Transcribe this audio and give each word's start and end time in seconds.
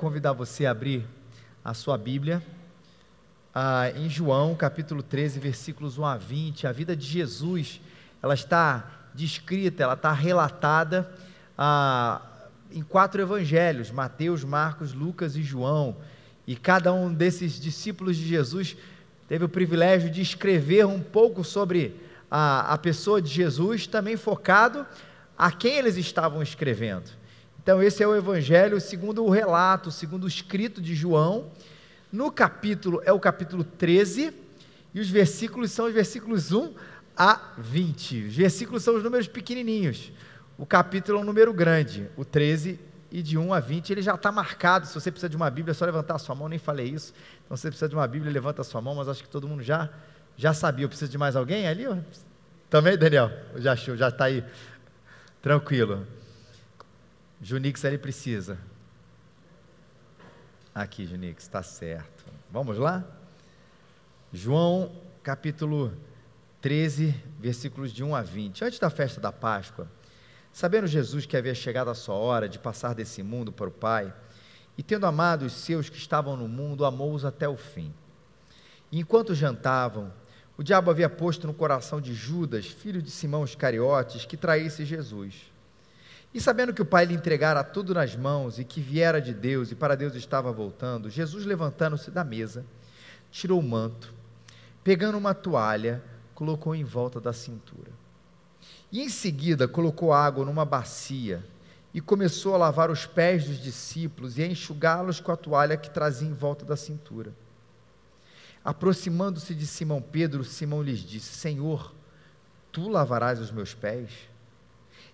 convidar 0.00 0.32
você 0.32 0.64
a 0.64 0.70
abrir 0.70 1.06
a 1.62 1.74
sua 1.74 1.98
Bíblia 1.98 2.42
ah, 3.54 3.92
em 3.94 4.08
João, 4.08 4.54
capítulo 4.54 5.02
13, 5.02 5.38
versículos 5.38 5.98
1 5.98 6.06
a 6.06 6.16
20. 6.16 6.66
A 6.66 6.72
vida 6.72 6.96
de 6.96 7.04
Jesus, 7.04 7.82
ela 8.22 8.32
está 8.32 9.10
descrita, 9.14 9.82
ela 9.82 9.92
está 9.92 10.10
relatada 10.10 11.12
ah, 11.58 12.22
em 12.72 12.80
quatro 12.80 13.20
evangelhos: 13.20 13.90
Mateus, 13.90 14.42
Marcos, 14.42 14.94
Lucas 14.94 15.36
e 15.36 15.42
João. 15.42 15.98
E 16.46 16.56
cada 16.56 16.94
um 16.94 17.12
desses 17.12 17.60
discípulos 17.60 18.16
de 18.16 18.26
Jesus 18.26 18.78
teve 19.28 19.44
o 19.44 19.50
privilégio 19.50 20.08
de 20.08 20.22
escrever 20.22 20.86
um 20.86 21.02
pouco 21.02 21.44
sobre 21.44 21.94
a, 22.30 22.72
a 22.72 22.78
pessoa 22.78 23.20
de 23.20 23.28
Jesus, 23.28 23.86
também 23.86 24.16
focado 24.16 24.86
a 25.36 25.52
quem 25.52 25.76
eles 25.76 25.98
estavam 25.98 26.42
escrevendo. 26.42 27.19
Então, 27.62 27.82
esse 27.82 28.02
é 28.02 28.08
o 28.08 28.16
Evangelho 28.16 28.80
segundo 28.80 29.22
o 29.22 29.28
relato, 29.28 29.90
segundo 29.90 30.24
o 30.24 30.28
escrito 30.28 30.80
de 30.80 30.94
João. 30.94 31.50
No 32.10 32.32
capítulo, 32.32 33.02
é 33.04 33.12
o 33.12 33.20
capítulo 33.20 33.62
13, 33.62 34.32
e 34.94 34.98
os 34.98 35.10
versículos 35.10 35.70
são 35.70 35.84
os 35.84 35.92
versículos 35.92 36.52
1 36.52 36.72
a 37.14 37.52
20. 37.58 38.28
Os 38.28 38.34
versículos 38.34 38.82
são 38.82 38.96
os 38.96 39.02
números 39.02 39.28
pequenininhos. 39.28 40.10
O 40.56 40.64
capítulo 40.64 41.18
é 41.18 41.20
um 41.20 41.24
número 41.24 41.52
grande, 41.52 42.08
o 42.16 42.24
13 42.24 42.80
e 43.12 43.22
de 43.22 43.36
1 43.36 43.52
a 43.52 43.60
20, 43.60 43.90
ele 43.90 44.00
já 44.00 44.14
está 44.14 44.32
marcado. 44.32 44.86
Se 44.86 44.94
você 44.94 45.10
precisa 45.10 45.28
de 45.28 45.36
uma 45.36 45.50
Bíblia, 45.50 45.72
é 45.72 45.74
só 45.74 45.84
levantar 45.84 46.14
a 46.14 46.18
sua 46.18 46.34
mão, 46.34 46.48
nem 46.48 46.58
falei 46.58 46.88
isso. 46.88 47.12
Então, 47.44 47.54
se 47.58 47.62
você 47.62 47.68
precisa 47.68 47.90
de 47.90 47.94
uma 47.94 48.08
Bíblia, 48.08 48.32
levanta 48.32 48.62
a 48.62 48.64
sua 48.64 48.80
mão, 48.80 48.94
mas 48.94 49.06
acho 49.06 49.22
que 49.22 49.28
todo 49.28 49.46
mundo 49.46 49.62
já, 49.62 49.90
já 50.34 50.54
sabia. 50.54 50.86
Eu 50.86 50.88
preciso 50.88 51.10
de 51.10 51.18
mais 51.18 51.36
alguém 51.36 51.68
ali? 51.68 51.84
Também, 52.70 52.96
Daniel? 52.96 53.30
Já 53.56 53.72
achou, 53.72 53.98
já 53.98 54.08
está 54.08 54.24
aí. 54.24 54.42
Tranquilo. 55.42 56.06
Junix 57.40 57.82
ele 57.84 57.98
precisa. 57.98 58.58
Aqui, 60.74 61.06
Junix, 61.06 61.42
está 61.42 61.62
certo. 61.62 62.24
Vamos 62.50 62.78
lá? 62.78 63.04
João 64.32 64.92
capítulo 65.22 65.92
13, 66.60 67.14
versículos 67.38 67.92
de 67.92 68.04
1 68.04 68.14
a 68.14 68.22
20. 68.22 68.64
Antes 68.64 68.78
da 68.78 68.90
festa 68.90 69.20
da 69.20 69.32
Páscoa, 69.32 69.88
Sabendo 70.52 70.86
Jesus 70.86 71.26
que 71.26 71.36
havia 71.36 71.54
chegado 71.54 71.90
a 71.90 71.94
sua 71.94 72.16
hora 72.16 72.48
de 72.48 72.58
passar 72.58 72.94
desse 72.94 73.22
mundo 73.22 73.52
para 73.52 73.68
o 73.68 73.72
Pai, 73.72 74.12
e 74.76 74.82
tendo 74.82 75.06
amado 75.06 75.44
os 75.44 75.52
seus 75.52 75.88
que 75.88 75.96
estavam 75.96 76.36
no 76.36 76.48
mundo, 76.48 76.84
amou-os 76.84 77.24
até 77.24 77.48
o 77.48 77.56
fim. 77.56 77.92
E 78.90 78.98
enquanto 78.98 79.34
jantavam, 79.34 80.12
o 80.56 80.62
diabo 80.62 80.90
havia 80.90 81.08
posto 81.08 81.46
no 81.46 81.54
coração 81.54 82.00
de 82.00 82.14
Judas, 82.14 82.66
filho 82.66 83.00
de 83.00 83.10
Simão 83.10 83.44
Iscariotes, 83.44 84.24
que 84.24 84.36
traísse 84.36 84.84
Jesus. 84.84 85.50
E 86.32 86.40
sabendo 86.40 86.72
que 86.72 86.82
o 86.82 86.86
Pai 86.86 87.04
lhe 87.04 87.14
entregara 87.14 87.64
tudo 87.64 87.92
nas 87.92 88.14
mãos 88.14 88.58
e 88.58 88.64
que 88.64 88.80
viera 88.80 89.20
de 89.20 89.34
Deus 89.34 89.72
e 89.72 89.74
para 89.74 89.96
Deus 89.96 90.14
estava 90.14 90.52
voltando, 90.52 91.10
Jesus, 91.10 91.44
levantando-se 91.44 92.10
da 92.10 92.22
mesa, 92.22 92.64
tirou 93.32 93.58
o 93.58 93.62
manto, 93.62 94.14
pegando 94.84 95.18
uma 95.18 95.34
toalha, 95.34 96.02
colocou 96.34 96.74
em 96.74 96.84
volta 96.84 97.20
da 97.20 97.32
cintura. 97.32 97.90
E 98.92 99.00
em 99.00 99.08
seguida 99.08 99.66
colocou 99.66 100.12
água 100.12 100.44
numa 100.44 100.64
bacia 100.64 101.44
e 101.92 102.00
começou 102.00 102.54
a 102.54 102.58
lavar 102.58 102.90
os 102.90 103.06
pés 103.06 103.44
dos 103.44 103.60
discípulos 103.60 104.38
e 104.38 104.42
a 104.42 104.46
enxugá-los 104.46 105.20
com 105.20 105.32
a 105.32 105.36
toalha 105.36 105.76
que 105.76 105.90
trazia 105.90 106.28
em 106.28 106.32
volta 106.32 106.64
da 106.64 106.76
cintura. 106.76 107.34
Aproximando-se 108.64 109.54
de 109.54 109.66
Simão 109.66 110.00
Pedro, 110.00 110.44
Simão 110.44 110.82
lhes 110.82 111.00
disse: 111.00 111.34
Senhor, 111.34 111.92
tu 112.70 112.88
lavarás 112.88 113.40
os 113.40 113.50
meus 113.50 113.74
pés? 113.74 114.29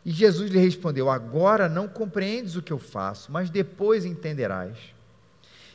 E 0.06 0.12
Jesus 0.12 0.52
lhe 0.52 0.60
respondeu: 0.60 1.10
Agora 1.10 1.68
não 1.68 1.88
compreendes 1.88 2.54
o 2.54 2.62
que 2.62 2.72
eu 2.72 2.78
faço, 2.78 3.32
mas 3.32 3.50
depois 3.50 4.04
entenderás. 4.04 4.78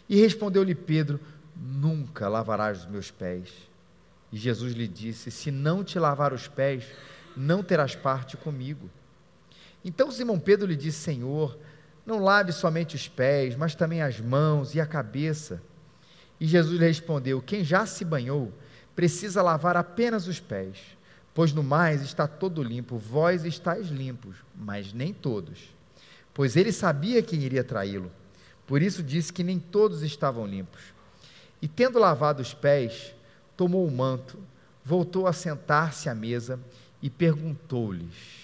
E 0.07 0.21
respondeu-lhe 0.21 0.73
Pedro: 0.73 1.19
Nunca 1.53 2.29
lavarás 2.29 2.79
os 2.79 2.85
meus 2.85 3.11
pés. 3.11 3.49
E 4.31 4.37
Jesus 4.37 4.71
lhe 4.71 4.87
disse: 4.87 5.29
Se 5.29 5.51
não 5.51 5.83
te 5.83 5.99
lavar 5.99 6.31
os 6.31 6.47
pés, 6.47 6.85
não 7.35 7.61
terás 7.61 7.93
parte 7.93 8.37
comigo. 8.37 8.89
Então 9.83 10.09
Simão 10.09 10.39
Pedro 10.39 10.65
lhe 10.65 10.77
disse: 10.77 10.99
Senhor, 10.99 11.59
não 12.05 12.23
lave 12.23 12.53
somente 12.53 12.95
os 12.95 13.09
pés, 13.09 13.57
mas 13.57 13.75
também 13.75 14.01
as 14.01 14.21
mãos 14.21 14.73
e 14.73 14.79
a 14.79 14.85
cabeça. 14.85 15.61
E 16.39 16.47
Jesus 16.47 16.79
lhe 16.79 16.87
respondeu: 16.87 17.41
Quem 17.41 17.65
já 17.65 17.85
se 17.85 18.05
banhou, 18.05 18.53
precisa 18.95 19.41
lavar 19.41 19.75
apenas 19.75 20.25
os 20.25 20.39
pés, 20.39 20.77
pois 21.33 21.53
no 21.53 21.63
mais 21.63 22.01
está 22.01 22.27
todo 22.27 22.63
limpo, 22.63 22.97
vós 22.97 23.45
estáis 23.45 23.87
limpos, 23.87 24.35
mas 24.55 24.93
nem 24.93 25.13
todos. 25.13 25.73
Pois 26.33 26.55
ele 26.55 26.71
sabia 26.71 27.21
quem 27.21 27.41
iria 27.41 27.63
traí-lo, 27.63 28.11
por 28.65 28.81
isso 28.81 29.03
disse 29.03 29.33
que 29.33 29.43
nem 29.43 29.59
todos 29.59 30.01
estavam 30.01 30.45
limpos. 30.45 30.81
E 31.61 31.67
tendo 31.67 31.99
lavado 31.99 32.41
os 32.41 32.53
pés, 32.53 33.13
tomou 33.55 33.85
o 33.85 33.91
manto, 33.91 34.39
voltou 34.83 35.27
a 35.27 35.33
sentar-se 35.33 36.09
à 36.09 36.15
mesa 36.15 36.59
e 37.01 37.09
perguntou-lhes 37.09 38.41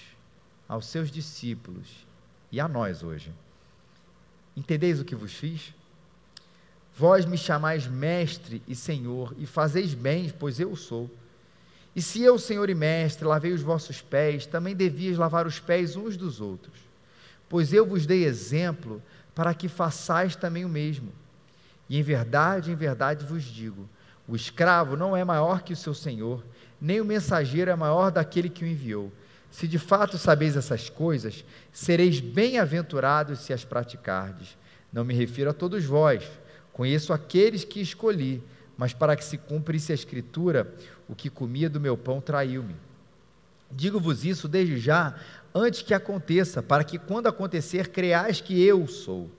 aos 0.67 0.85
seus 0.85 1.09
discípulos 1.09 2.05
e 2.51 2.59
a 2.59 2.67
nós 2.67 3.03
hoje: 3.03 3.33
Entendeis 4.55 4.99
o 4.99 5.05
que 5.05 5.15
vos 5.15 5.33
fiz? 5.33 5.73
Vós 6.95 7.25
me 7.25 7.37
chamais 7.37 7.85
mestre 7.85 8.61
e 8.67 8.75
senhor, 8.75 9.35
e 9.37 9.45
fazeis 9.45 9.93
bem, 9.93 10.29
pois 10.29 10.59
eu 10.59 10.75
sou. 10.75 11.09
E 11.97 12.01
se 12.03 12.21
eu, 12.21 12.37
senhor 12.37 12.69
e 12.69 12.75
mestre, 12.75 13.25
lavei 13.25 13.51
os 13.51 13.63
vossos 13.63 14.03
pés, 14.03 14.45
também 14.45 14.75
devias 14.75 15.17
lavar 15.17 15.47
os 15.47 15.59
pés 15.59 15.95
uns 15.95 16.15
dos 16.15 16.39
outros. 16.39 16.75
Pois 17.49 17.73
eu 17.73 17.87
vos 17.87 18.05
dei 18.05 18.23
exemplo 18.23 19.01
para 19.33 19.51
que 19.51 19.67
façais 19.67 20.35
também 20.35 20.63
o 20.63 20.69
mesmo. 20.69 21.11
E 21.89 21.97
em 21.97 22.03
verdade, 22.03 22.71
em 22.71 22.75
verdade 22.75 23.25
vos 23.25 23.43
digo: 23.43 23.89
o 24.27 24.35
escravo 24.35 24.95
não 24.95 25.17
é 25.17 25.23
maior 25.23 25.63
que 25.63 25.73
o 25.73 25.75
seu 25.75 25.95
senhor, 25.95 26.45
nem 26.79 27.01
o 27.01 27.05
mensageiro 27.05 27.71
é 27.71 27.75
maior 27.75 28.11
daquele 28.11 28.47
que 28.47 28.63
o 28.63 28.67
enviou. 28.67 29.11
Se 29.49 29.67
de 29.67 29.79
fato 29.79 30.19
sabeis 30.19 30.55
essas 30.55 30.91
coisas, 30.91 31.43
sereis 31.73 32.19
bem-aventurados 32.19 33.39
se 33.39 33.53
as 33.53 33.65
praticardes. 33.65 34.55
Não 34.93 35.03
me 35.03 35.15
refiro 35.15 35.49
a 35.49 35.53
todos 35.53 35.83
vós, 35.83 36.23
conheço 36.71 37.11
aqueles 37.11 37.63
que 37.63 37.81
escolhi, 37.81 38.43
mas 38.77 38.93
para 38.93 39.15
que 39.15 39.25
se 39.25 39.39
cumprisse 39.39 39.91
a 39.91 39.95
Escritura, 39.95 40.71
o 41.07 41.15
que 41.15 41.29
comia 41.29 41.69
do 41.69 41.79
meu 41.79 41.97
pão 41.97 42.19
traiu-me. 42.19 42.75
Digo-vos 43.71 44.25
isso 44.25 44.47
desde 44.47 44.77
já, 44.77 45.15
antes 45.53 45.81
que 45.81 45.93
aconteça, 45.93 46.63
para 46.63 46.83
que 46.83 46.97
quando 46.97 47.27
acontecer, 47.27 47.89
creais 47.89 48.39
que 48.39 48.61
eu 48.63 48.87
sou. 48.87 49.29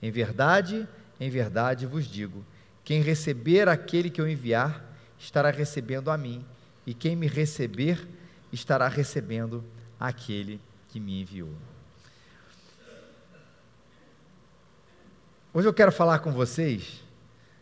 Em 0.00 0.10
verdade, 0.10 0.86
em 1.18 1.30
verdade 1.30 1.86
vos 1.86 2.06
digo: 2.06 2.44
quem 2.84 3.00
receber 3.00 3.68
aquele 3.68 4.10
que 4.10 4.20
eu 4.20 4.28
enviar, 4.28 4.84
estará 5.18 5.50
recebendo 5.50 6.10
a 6.10 6.18
mim 6.18 6.44
e 6.86 6.92
quem 6.92 7.16
me 7.16 7.26
receber 7.26 8.06
estará 8.52 8.88
recebendo 8.88 9.64
aquele 9.98 10.60
que 10.88 11.00
me 11.00 11.20
enviou. 11.20 11.52
Hoje 15.52 15.68
eu 15.68 15.74
quero 15.74 15.92
falar 15.92 16.18
com 16.18 16.32
vocês 16.32 17.02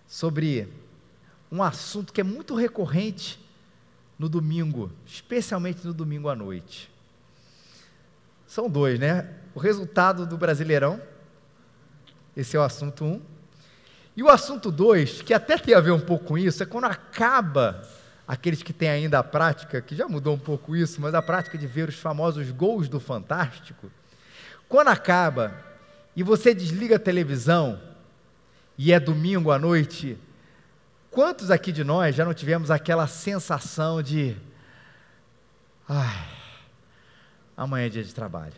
sobre 0.06 0.68
um 1.50 1.62
assunto 1.62 2.12
que 2.12 2.20
é 2.20 2.24
muito 2.24 2.54
recorrente 2.54 3.38
no 4.22 4.28
domingo, 4.28 4.88
especialmente 5.04 5.84
no 5.84 5.92
domingo 5.92 6.28
à 6.28 6.36
noite. 6.36 6.88
São 8.46 8.70
dois, 8.70 8.96
né? 8.96 9.28
O 9.52 9.58
resultado 9.58 10.24
do 10.24 10.36
Brasileirão, 10.38 11.02
esse 12.36 12.56
é 12.56 12.60
o 12.60 12.62
assunto 12.62 13.04
um. 13.04 13.20
E 14.16 14.22
o 14.22 14.28
assunto 14.28 14.70
dois, 14.70 15.22
que 15.22 15.34
até 15.34 15.58
tem 15.58 15.74
a 15.74 15.80
ver 15.80 15.90
um 15.90 15.98
pouco 15.98 16.24
com 16.24 16.38
isso, 16.38 16.62
é 16.62 16.66
quando 16.66 16.84
acaba 16.84 17.82
aqueles 18.24 18.62
que 18.62 18.72
têm 18.72 18.90
ainda 18.90 19.18
a 19.18 19.24
prática, 19.24 19.82
que 19.82 19.96
já 19.96 20.06
mudou 20.06 20.36
um 20.36 20.38
pouco 20.38 20.76
isso, 20.76 21.00
mas 21.00 21.16
a 21.16 21.20
prática 21.20 21.58
de 21.58 21.66
ver 21.66 21.88
os 21.88 21.96
famosos 21.96 22.48
gols 22.52 22.88
do 22.88 23.00
Fantástico, 23.00 23.90
quando 24.68 24.86
acaba 24.86 25.52
e 26.14 26.22
você 26.22 26.54
desliga 26.54 26.94
a 26.94 27.00
televisão 27.00 27.80
e 28.78 28.92
é 28.92 29.00
domingo 29.00 29.50
à 29.50 29.58
noite, 29.58 30.16
quantos 31.12 31.50
aqui 31.50 31.70
de 31.70 31.84
nós 31.84 32.16
já 32.16 32.24
não 32.24 32.32
tivemos 32.32 32.70
aquela 32.70 33.06
sensação 33.06 34.02
de 34.02 34.34
ai, 35.88 36.26
amanhã 37.56 37.86
é 37.86 37.88
dia 37.90 38.02
de 38.02 38.14
trabalho. 38.14 38.54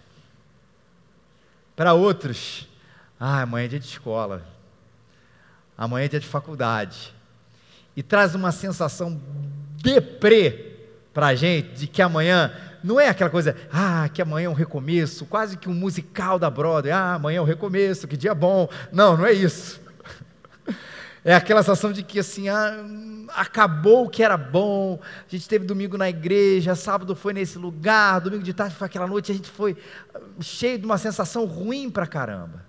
Para 1.75 1.93
outros, 1.93 2.69
ah, 3.19 3.43
amanhã 3.43 3.65
é 3.65 3.69
dia 3.69 3.81
de 3.81 3.87
escola. 3.87 4.47
Amanhã 5.77 6.05
é 6.05 6.09
dia 6.09 6.21
de 6.21 6.29
faculdade. 6.29 7.13
E 7.97 8.03
traz 8.03 8.35
uma 8.37 8.53
sensação 8.53 9.21
deprê 9.83 10.77
para 11.13 11.29
a 11.29 11.35
gente 11.35 11.71
de 11.75 11.87
que 11.89 12.01
amanhã 12.01 12.53
não 12.83 13.01
é 13.01 13.09
aquela 13.09 13.31
coisa, 13.31 13.57
ah, 13.73 14.09
que 14.13 14.23
amanhã 14.23 14.47
é 14.47 14.49
um 14.49 14.55
recomeço, 14.55 15.27
quase 15.27 15.57
que 15.57 15.69
um 15.69 15.75
musical 15.75 16.39
da 16.39 16.49
Broadway, 16.49 16.93
ah, 16.93 17.15
amanhã 17.15 17.39
é 17.39 17.41
um 17.41 17.45
recomeço, 17.45 18.07
que 18.07 18.17
dia 18.17 18.35
bom. 18.35 18.69
Não, 18.93 19.17
não 19.17 19.27
é 19.27 19.33
isso. 19.33 19.81
É 21.25 21.35
aquela 21.35 21.63
sensação 21.63 21.91
de 21.91 22.03
que 22.03 22.19
assim, 22.19 22.51
ah, 22.51 22.85
acabou 23.35 24.05
o 24.05 24.11
que 24.11 24.23
era 24.23 24.37
bom, 24.37 25.01
a 25.03 25.31
gente 25.31 25.49
teve 25.49 25.65
domingo 25.65 25.97
na 25.97 26.07
igreja, 26.07 26.75
sábado 26.75 27.17
foi 27.17 27.33
nesse 27.33 27.57
lugar, 27.57 28.21
domingo 28.21 28.43
de 28.43 28.53
tarde 28.53 28.75
foi 28.75 28.87
aquela 28.87 29.07
noite, 29.07 29.33
a 29.33 29.35
gente 29.35 29.49
foi 29.49 29.75
cheio 30.41 30.79
de 30.79 30.85
uma 30.85 30.99
sensação 30.99 31.47
ruim 31.47 31.89
para 31.89 32.07
caramba. 32.07 32.67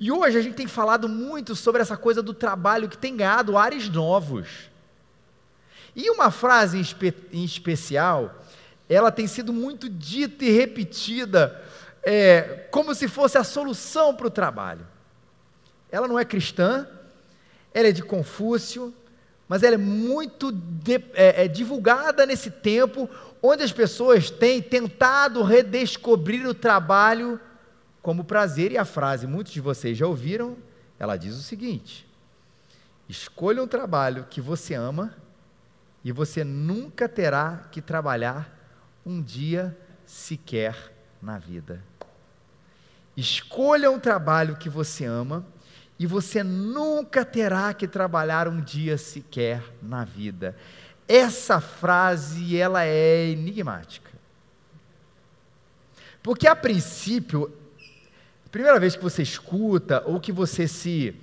E 0.00 0.10
hoje 0.10 0.38
a 0.38 0.40
gente 0.40 0.54
tem 0.54 0.66
falado 0.66 1.10
muito 1.10 1.54
sobre 1.54 1.82
essa 1.82 1.94
coisa 1.94 2.22
do 2.22 2.32
trabalho 2.32 2.88
que 2.88 2.96
tem 2.96 3.14
ganhado 3.14 3.58
ares 3.58 3.86
novos. 3.90 4.70
E 5.94 6.08
uma 6.08 6.30
frase 6.30 6.78
em, 6.78 6.80
espe 6.80 7.14
em 7.32 7.44
especial, 7.44 8.42
ela 8.88 9.12
tem 9.12 9.26
sido 9.26 9.52
muito 9.52 9.90
dita 9.90 10.42
e 10.42 10.50
repetida 10.50 11.62
é, 12.02 12.66
como 12.70 12.94
se 12.94 13.08
fosse 13.08 13.36
a 13.36 13.44
solução 13.44 14.14
para 14.14 14.26
o 14.26 14.30
trabalho. 14.30 14.86
Ela 15.90 16.08
não 16.08 16.18
é 16.18 16.24
cristã, 16.24 16.86
ela 17.76 17.88
é 17.88 17.92
de 17.92 18.02
Confúcio, 18.02 18.94
mas 19.46 19.62
ela 19.62 19.74
é 19.74 19.78
muito 19.78 20.50
de, 20.50 20.94
é, 21.12 21.44
é, 21.44 21.46
divulgada 21.46 22.24
nesse 22.24 22.50
tempo 22.50 23.06
onde 23.42 23.62
as 23.62 23.70
pessoas 23.70 24.30
têm 24.30 24.62
tentado 24.62 25.42
redescobrir 25.42 26.46
o 26.48 26.54
trabalho 26.54 27.38
como 28.00 28.24
prazer. 28.24 28.72
E 28.72 28.78
a 28.78 28.86
frase, 28.86 29.26
muitos 29.26 29.52
de 29.52 29.60
vocês 29.60 29.98
já 29.98 30.06
ouviram, 30.06 30.56
ela 30.98 31.18
diz 31.18 31.36
o 31.36 31.42
seguinte: 31.42 32.08
escolha 33.10 33.62
um 33.62 33.68
trabalho 33.68 34.24
que 34.30 34.40
você 34.40 34.72
ama 34.72 35.14
e 36.02 36.10
você 36.10 36.42
nunca 36.42 37.06
terá 37.06 37.68
que 37.70 37.82
trabalhar 37.82 38.58
um 39.04 39.20
dia 39.20 39.76
sequer 40.06 40.94
na 41.20 41.36
vida. 41.36 41.84
Escolha 43.14 43.90
um 43.90 44.00
trabalho 44.00 44.56
que 44.56 44.70
você 44.70 45.04
ama 45.04 45.44
e 45.98 46.06
você 46.06 46.42
nunca 46.42 47.24
terá 47.24 47.72
que 47.72 47.88
trabalhar 47.88 48.48
um 48.48 48.60
dia 48.60 48.98
sequer 48.98 49.62
na 49.82 50.04
vida. 50.04 50.56
Essa 51.08 51.60
frase 51.60 52.56
ela 52.56 52.84
é 52.84 53.28
enigmática. 53.28 54.10
Porque 56.22 56.46
a 56.46 56.56
princípio, 56.56 57.52
a 58.44 58.48
primeira 58.48 58.80
vez 58.80 58.96
que 58.96 59.02
você 59.02 59.22
escuta 59.22 60.02
ou 60.06 60.20
que 60.20 60.32
você 60.32 60.66
se 60.66 61.14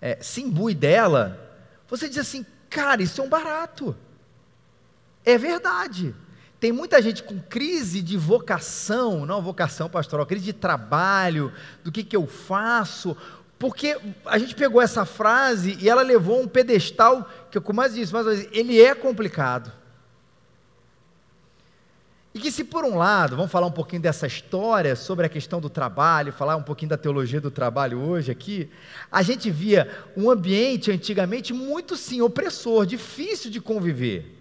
é, 0.00 0.18
se 0.20 0.40
imbui 0.40 0.74
dela, 0.74 1.38
você 1.88 2.08
diz 2.08 2.18
assim, 2.18 2.44
cara, 2.68 3.02
isso 3.02 3.20
é 3.20 3.24
um 3.24 3.28
barato. 3.28 3.96
É 5.24 5.36
verdade. 5.36 6.14
Tem 6.58 6.72
muita 6.72 7.00
gente 7.00 7.22
com 7.22 7.40
crise 7.40 8.02
de 8.02 8.16
vocação, 8.18 9.24
não 9.24 9.40
vocação 9.40 9.88
pastoral, 9.88 10.26
crise 10.26 10.44
de 10.44 10.52
trabalho, 10.52 11.52
do 11.82 11.90
que, 11.90 12.04
que 12.04 12.16
eu 12.16 12.26
faço, 12.26 13.16
porque 13.60 13.94
a 14.24 14.38
gente 14.38 14.54
pegou 14.54 14.80
essa 14.80 15.04
frase 15.04 15.76
e 15.82 15.86
ela 15.86 16.00
levou 16.00 16.40
um 16.40 16.48
pedestal, 16.48 17.30
que 17.50 17.58
eu 17.58 17.74
mais 17.74 17.94
disse, 17.94 18.10
mas 18.10 18.26
ele 18.52 18.80
é 18.80 18.94
complicado. 18.94 19.70
E 22.32 22.40
que 22.40 22.50
se 22.50 22.64
por 22.64 22.86
um 22.86 22.96
lado, 22.96 23.36
vamos 23.36 23.52
falar 23.52 23.66
um 23.66 23.72
pouquinho 23.72 24.00
dessa 24.00 24.26
história 24.26 24.96
sobre 24.96 25.26
a 25.26 25.28
questão 25.28 25.60
do 25.60 25.68
trabalho, 25.68 26.32
falar 26.32 26.56
um 26.56 26.62
pouquinho 26.62 26.88
da 26.88 26.96
teologia 26.96 27.38
do 27.38 27.50
trabalho 27.50 28.00
hoje 28.00 28.32
aqui, 28.32 28.70
a 29.12 29.20
gente 29.20 29.50
via 29.50 30.04
um 30.16 30.30
ambiente 30.30 30.90
antigamente 30.90 31.52
muito 31.52 31.98
sim 31.98 32.22
opressor, 32.22 32.86
difícil 32.86 33.50
de 33.50 33.60
conviver. 33.60 34.38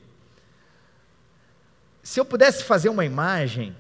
Se 2.02 2.22
eu 2.22 2.24
pudesse 2.24 2.64
fazer 2.64 2.88
uma 2.88 3.04
imagem, 3.04 3.76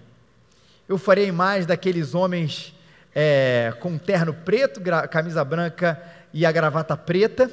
eu 0.85 0.97
faria 0.97 1.23
a 1.23 1.27
imagem 1.27 1.65
daqueles 1.65 2.13
homens 2.13 2.73
é, 3.13 3.73
com 3.79 3.89
um 3.89 3.97
terno 3.97 4.33
preto, 4.33 4.81
camisa 5.09 5.43
branca 5.43 6.01
e 6.33 6.45
a 6.45 6.51
gravata 6.51 6.95
preta, 6.95 7.49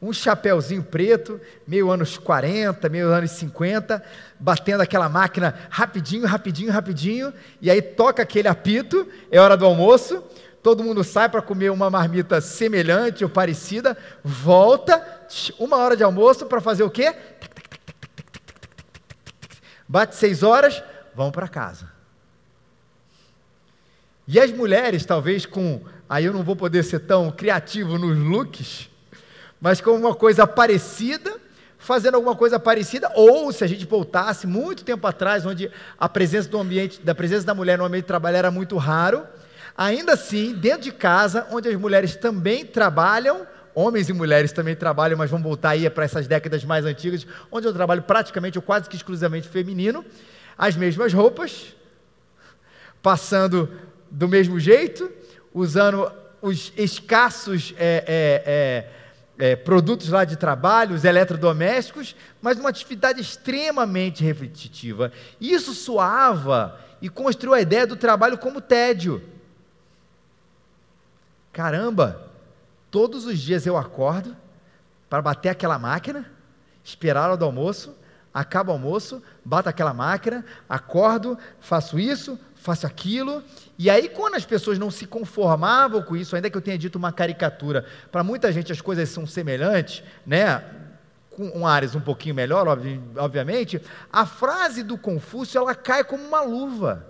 um 0.00 0.12
chapéuzinho 0.12 0.82
preto, 0.82 1.40
meio 1.66 1.90
anos 1.90 2.18
40, 2.18 2.88
meio 2.88 3.08
anos 3.08 3.30
50, 3.32 4.02
batendo 4.38 4.82
aquela 4.82 5.08
máquina 5.08 5.54
rapidinho, 5.70 6.26
rapidinho, 6.26 6.70
rapidinho, 6.70 7.32
e 7.60 7.70
aí 7.70 7.80
toca 7.80 8.22
aquele 8.22 8.48
apito, 8.48 9.08
é 9.30 9.40
hora 9.40 9.56
do 9.56 9.64
almoço, 9.64 10.22
todo 10.62 10.84
mundo 10.84 11.02
sai 11.02 11.28
para 11.28 11.40
comer 11.40 11.70
uma 11.70 11.88
marmita 11.88 12.40
semelhante 12.40 13.24
ou 13.24 13.30
parecida, 13.30 13.96
volta, 14.22 15.02
uma 15.58 15.78
hora 15.78 15.96
de 15.96 16.04
almoço 16.04 16.46
para 16.46 16.60
fazer 16.60 16.82
o 16.82 16.90
quê? 16.90 17.14
Bate 19.88 20.14
seis 20.16 20.42
horas, 20.42 20.82
vão 21.14 21.30
para 21.30 21.48
casa. 21.48 21.95
E 24.28 24.40
as 24.40 24.50
mulheres, 24.50 25.04
talvez 25.04 25.46
com. 25.46 25.80
Aí 26.08 26.24
eu 26.24 26.32
não 26.32 26.42
vou 26.42 26.56
poder 26.56 26.82
ser 26.82 27.00
tão 27.00 27.30
criativo 27.30 27.98
nos 27.98 28.18
looks, 28.18 28.88
mas 29.60 29.80
com 29.80 29.92
uma 29.92 30.14
coisa 30.14 30.46
parecida, 30.46 31.36
fazendo 31.78 32.16
alguma 32.16 32.34
coisa 32.34 32.58
parecida, 32.58 33.10
ou 33.14 33.52
se 33.52 33.62
a 33.62 33.66
gente 33.66 33.86
voltasse 33.86 34.46
muito 34.46 34.84
tempo 34.84 35.06
atrás, 35.06 35.46
onde 35.46 35.70
a 35.98 36.08
presença 36.08 36.48
do 36.48 36.58
ambiente, 36.58 37.00
da 37.00 37.14
presença 37.14 37.46
da 37.46 37.54
mulher 37.54 37.78
no 37.78 37.84
ambiente 37.84 38.04
de 38.04 38.08
trabalho 38.08 38.36
era 38.36 38.50
muito 38.50 38.76
raro, 38.76 39.24
ainda 39.76 40.12
assim, 40.14 40.52
dentro 40.54 40.82
de 40.82 40.92
casa, 40.92 41.46
onde 41.50 41.68
as 41.68 41.76
mulheres 41.76 42.16
também 42.16 42.64
trabalham, 42.64 43.46
homens 43.74 44.08
e 44.08 44.12
mulheres 44.12 44.52
também 44.52 44.74
trabalham, 44.74 45.18
mas 45.18 45.30
vamos 45.30 45.44
voltar 45.44 45.70
aí 45.70 45.88
para 45.90 46.04
essas 46.04 46.26
décadas 46.26 46.64
mais 46.64 46.84
antigas, 46.84 47.26
onde 47.50 47.66
eu 47.66 47.72
trabalho 47.72 48.02
praticamente 48.02 48.58
ou 48.58 48.62
quase 48.62 48.88
que 48.88 48.96
exclusivamente 48.96 49.48
feminino, 49.48 50.04
as 50.56 50.74
mesmas 50.74 51.12
roupas, 51.12 51.74
passando 53.02 53.70
do 54.10 54.28
mesmo 54.28 54.58
jeito, 54.58 55.10
usando 55.52 56.10
os 56.40 56.72
escassos 56.76 57.74
é, 57.78 58.04
é, 59.38 59.46
é, 59.46 59.52
é 59.52 59.56
produtos 59.56 60.08
lá 60.08 60.24
de 60.24 60.36
trabalho, 60.36 60.94
os 60.94 61.04
eletrodomésticos, 61.04 62.14
mas 62.40 62.58
uma 62.58 62.68
atividade 62.68 63.20
extremamente 63.20 64.22
repetitiva. 64.22 65.12
Isso 65.40 65.74
soava 65.74 66.78
e 67.00 67.08
construiu 67.08 67.54
a 67.54 67.60
ideia 67.60 67.86
do 67.86 67.96
trabalho 67.96 68.38
como 68.38 68.60
tédio. 68.60 69.22
Caramba, 71.52 72.26
Todos 72.96 73.26
os 73.26 73.38
dias 73.38 73.66
eu 73.66 73.76
acordo 73.76 74.34
para 75.06 75.20
bater 75.20 75.50
aquela 75.50 75.78
máquina, 75.78 76.24
esperar 76.82 77.20
a 77.20 77.24
hora 77.24 77.36
do 77.36 77.44
almoço, 77.44 77.94
acaba 78.36 78.70
o 78.70 78.74
almoço, 78.74 79.22
bato 79.42 79.66
aquela 79.66 79.94
máquina, 79.94 80.44
acordo, 80.68 81.38
faço 81.58 81.98
isso, 81.98 82.38
faço 82.54 82.86
aquilo, 82.86 83.42
e 83.78 83.88
aí 83.88 84.10
quando 84.10 84.34
as 84.34 84.44
pessoas 84.44 84.78
não 84.78 84.90
se 84.90 85.06
conformavam 85.06 86.02
com 86.02 86.14
isso, 86.14 86.36
ainda 86.36 86.50
que 86.50 86.56
eu 86.56 86.60
tenha 86.60 86.76
dito 86.76 86.96
uma 86.96 87.10
caricatura, 87.10 87.86
para 88.12 88.22
muita 88.22 88.52
gente 88.52 88.70
as 88.70 88.80
coisas 88.82 89.08
são 89.08 89.26
semelhantes, 89.26 90.04
né? 90.26 90.62
Com 91.30 91.48
um 91.60 91.66
Ares 91.66 91.94
um 91.94 92.00
pouquinho 92.00 92.34
melhor, 92.34 92.66
obviamente, 93.16 93.80
a 94.12 94.26
frase 94.26 94.82
do 94.82 94.98
Confúcio 94.98 95.56
ela 95.56 95.74
cai 95.74 96.04
como 96.04 96.22
uma 96.22 96.42
luva. 96.42 97.06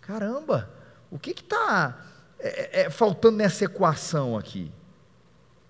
Caramba, 0.00 0.70
o 1.10 1.18
que 1.18 1.32
está 1.32 2.06
é, 2.38 2.48
é, 2.48 2.80
é, 2.82 2.90
faltando 2.90 3.38
nessa 3.38 3.64
equação 3.64 4.38
aqui? 4.38 4.70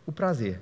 O 0.05 0.13
prazer. 0.13 0.61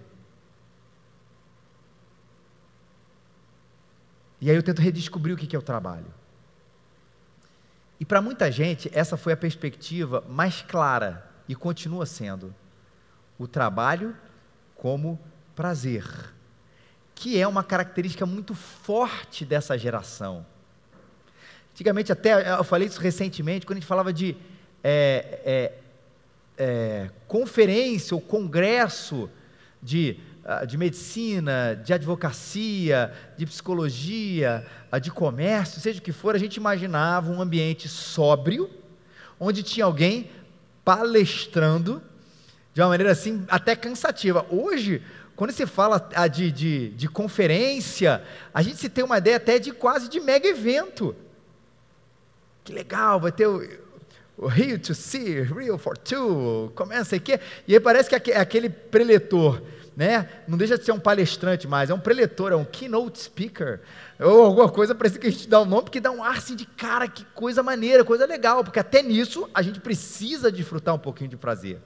E 4.45 4.51
aí 4.51 4.57
eu 4.57 4.63
tento 4.63 4.83
redescobrir 4.83 5.35
o 5.35 5.39
que 5.39 5.57
é 5.57 5.59
o 5.59 5.63
trabalho. 5.63 6.13
E 7.99 8.05
para 8.05 8.21
muita 8.21 8.53
gente, 8.53 8.91
essa 8.93 9.17
foi 9.17 9.33
a 9.33 9.37
perspectiva 9.39 10.23
mais 10.29 10.61
clara 10.61 11.27
e 11.49 11.55
continua 11.55 12.05
sendo 12.05 12.55
o 13.39 13.49
trabalho 13.49 14.15
como 14.77 15.19
prazer, 15.57 16.05
que 17.15 17.41
é 17.41 17.49
uma 17.49 17.65
característica 17.65 18.27
muito 18.27 18.55
forte 18.55 19.47
dessa 19.47 19.79
geração. 19.79 20.45
Antigamente, 21.73 22.13
até 22.13 22.59
eu 22.59 22.65
falei 22.65 22.87
isso 22.87 23.01
recentemente, 23.01 23.65
quando 23.65 23.79
a 23.79 23.81
gente 23.81 23.89
falava 23.89 24.13
de 24.13 24.37
é, 24.83 25.41
é, 25.43 25.79
é, 26.59 27.11
conferência 27.27 28.15
ou 28.15 28.21
congresso 28.21 29.31
de, 29.83 30.21
de 30.67 30.77
medicina, 30.77 31.81
de 31.83 31.93
advocacia, 31.93 33.13
de 33.37 33.47
psicologia, 33.47 34.67
de 35.01 35.11
comércio, 35.11 35.81
seja 35.81 35.99
o 35.99 36.03
que 36.03 36.13
for, 36.13 36.35
a 36.35 36.39
gente 36.39 36.57
imaginava 36.57 37.31
um 37.33 37.41
ambiente 37.41 37.89
sóbrio, 37.89 38.69
onde 39.41 39.63
tinha 39.63 39.87
alguém 39.87 40.31
palestrando 40.85 42.03
de 42.75 42.81
uma 42.83 42.89
maneira 42.89 43.13
assim 43.13 43.45
até 43.49 43.75
cansativa. 43.75 44.45
Hoje, 44.51 45.01
quando 45.35 45.51
se 45.51 45.67
fala 45.67 46.09
ah, 46.15 46.29
de, 46.29 46.53
de, 46.53 46.91
de 46.91 47.09
conferência, 47.09 48.23
a 48.53 48.63
gente 48.63 48.77
se 48.77 48.89
tem 48.89 49.05
uma 49.05 49.19
ideia 49.19 49.37
até 49.37 49.59
de 49.59 49.73
quase 49.73 50.09
de 50.09 50.21
mega 50.21 50.47
evento. 50.47 51.17
Que 52.63 52.73
legal, 52.73 53.19
vai 53.19 53.33
ter 53.33 53.47
o 53.47 54.47
Rio 54.47 54.79
to 54.79 54.95
see, 54.95 55.41
Rio 55.43 55.79
for 55.79 55.97
two, 55.97 56.73
começa 56.75 57.17
aqui, 57.17 57.39
e 57.67 57.75
aí 57.75 57.81
parece 57.81 58.09
que 58.09 58.33
aquele 58.33 58.69
preletor, 58.69 59.63
né? 59.97 60.29
Não 60.49 60.59
deixa 60.59 60.77
de 60.77 60.85
ser 60.85 60.93
um 60.93 60.99
palestrante 60.99 61.69
mais, 61.69 61.91
é 61.91 61.95
um 61.95 61.99
preletor, 61.99 62.53
é 62.53 62.57
um 62.57 62.65
keynote 62.65 63.21
speaker, 63.21 63.81
ou 64.19 64.45
alguma 64.45 64.69
coisa, 64.69 64.95
parece 64.95 65.19
que 65.19 65.27
a 65.27 65.31
gente 65.31 65.49
dá 65.49 65.61
o 65.61 65.63
um 65.63 65.67
nome, 65.67 65.83
porque 65.85 66.01
dá 66.01 66.11
um 66.11 66.23
ar 66.23 66.37
assim 66.37 66.57
de 66.57 66.67
cara, 66.67 67.07
que 67.07 67.25
coisa 67.27 67.63
maneira, 67.63 68.05
coisa 68.05 68.27
legal, 68.27 68.65
porque 68.65 68.79
até 68.79 69.03
nisso 69.03 69.49
a 69.55 69.63
gente 69.63 69.81
precisa 69.81 70.51
desfrutar 70.51 70.95
um 70.95 70.99
pouquinho 70.99 71.31
de 71.31 71.37
prazer. 71.37 71.79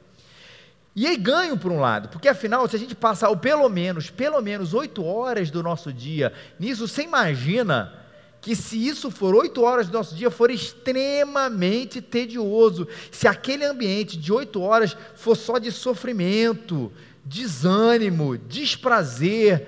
E 0.97 1.07
aí 1.07 1.17
ganho 1.17 1.57
por 1.57 1.71
um 1.71 1.79
lado, 1.79 2.09
porque 2.09 2.29
afinal, 2.29 2.67
se 2.69 2.75
a 2.75 2.79
gente 2.79 2.95
passar 2.95 3.35
pelo 3.37 3.69
menos, 3.69 4.11
pelo 4.11 4.41
menos 4.41 4.75
oito 4.75 5.05
horas 5.05 5.51
do 5.51 5.63
nosso 5.63 5.93
dia 5.93 6.33
nisso, 6.59 6.89
você 6.89 7.03
imagina 7.03 7.93
que 8.41 8.55
se 8.55 8.87
isso 8.87 9.11
for 9.11 9.35
oito 9.35 9.63
horas 9.63 9.89
do 9.89 9.93
nosso 9.93 10.15
dia, 10.15 10.31
for 10.31 10.51
extremamente 10.51 12.01
tedioso, 12.01 12.87
se 13.11 13.27
aquele 13.27 13.65
ambiente 13.65 14.17
de 14.17 14.33
oito 14.33 14.61
horas 14.61 14.97
for 15.17 15.37
só 15.37 15.59
de 15.59 15.73
sofrimento, 15.73 16.93
desânimo, 17.25 18.39
desprazer, 18.39 19.67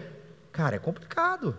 cara, 0.52 0.76
é 0.76 0.78
complicado. 0.78 1.56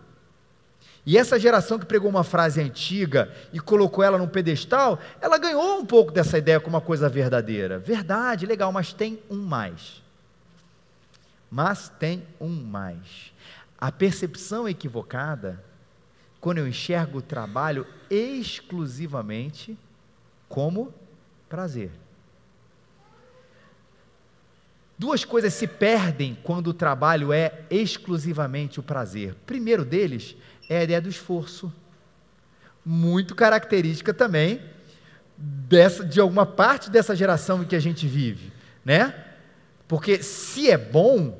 E 1.06 1.18
essa 1.18 1.40
geração 1.40 1.80
que 1.80 1.86
pregou 1.86 2.10
uma 2.10 2.24
frase 2.24 2.62
antiga 2.62 3.34
e 3.52 3.60
colocou 3.60 4.04
ela 4.04 4.18
num 4.18 4.28
pedestal, 4.28 5.00
ela 5.20 5.38
ganhou 5.38 5.80
um 5.80 5.86
pouco 5.86 6.12
dessa 6.12 6.38
ideia 6.38 6.60
como 6.60 6.76
uma 6.76 6.82
coisa 6.82 7.10
verdadeira. 7.10 7.80
Verdade, 7.80 8.46
legal, 8.46 8.72
mas 8.72 8.94
tem 8.94 9.20
um 9.30 9.38
mais. 9.38 10.02
Mas 11.50 11.90
tem 12.00 12.24
um 12.40 12.50
mais. 12.50 13.34
A 13.80 13.92
percepção 13.92 14.70
equivocada 14.70 15.62
quando 16.42 16.58
eu 16.58 16.68
enxergo 16.68 17.20
o 17.20 17.22
trabalho 17.22 17.86
exclusivamente 18.10 19.78
como 20.50 20.92
prazer. 21.48 21.92
Duas 24.98 25.24
coisas 25.24 25.54
se 25.54 25.68
perdem 25.68 26.38
quando 26.44 26.68
o 26.68 26.74
trabalho 26.74 27.32
é 27.32 27.64
exclusivamente 27.70 28.80
o 28.80 28.84
prazer. 28.84 29.36
Primeiro 29.46 29.86
deles 29.86 30.36
é 30.68 30.80
a 30.80 30.84
ideia 30.84 31.02
do 31.02 31.10
esforço, 31.10 31.72
muito 32.84 33.36
característica 33.36 34.14
também 34.14 34.62
dessa, 35.38 36.04
de 36.04 36.20
alguma 36.20 36.46
parte 36.46 36.90
dessa 36.90 37.16
geração 37.16 37.62
em 37.62 37.66
que 37.66 37.76
a 37.76 37.80
gente 37.80 38.08
vive, 38.08 38.52
né? 38.84 39.14
Porque 39.88 40.22
se 40.24 40.70
é 40.70 40.78
bom, 40.78 41.40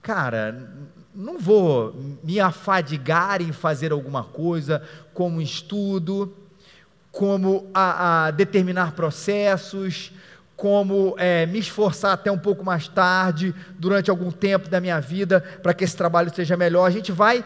cara, 0.00 0.70
não 1.14 1.38
vou 1.38 1.94
me 2.22 2.40
afadigar 2.40 3.40
em 3.40 3.52
fazer 3.52 3.92
alguma 3.92 4.24
coisa, 4.24 4.82
como 5.12 5.40
estudo, 5.40 6.34
como 7.12 7.70
a, 7.72 8.26
a 8.26 8.30
determinar 8.32 8.92
processos, 8.92 10.12
como 10.56 11.14
é, 11.16 11.46
me 11.46 11.60
esforçar 11.60 12.12
até 12.12 12.30
um 12.30 12.38
pouco 12.38 12.64
mais 12.64 12.88
tarde, 12.88 13.54
durante 13.78 14.10
algum 14.10 14.30
tempo 14.30 14.68
da 14.68 14.80
minha 14.80 15.00
vida, 15.00 15.40
para 15.62 15.72
que 15.72 15.84
esse 15.84 15.96
trabalho 15.96 16.34
seja 16.34 16.56
melhor. 16.56 16.86
A 16.86 16.90
gente 16.90 17.12
vai 17.12 17.44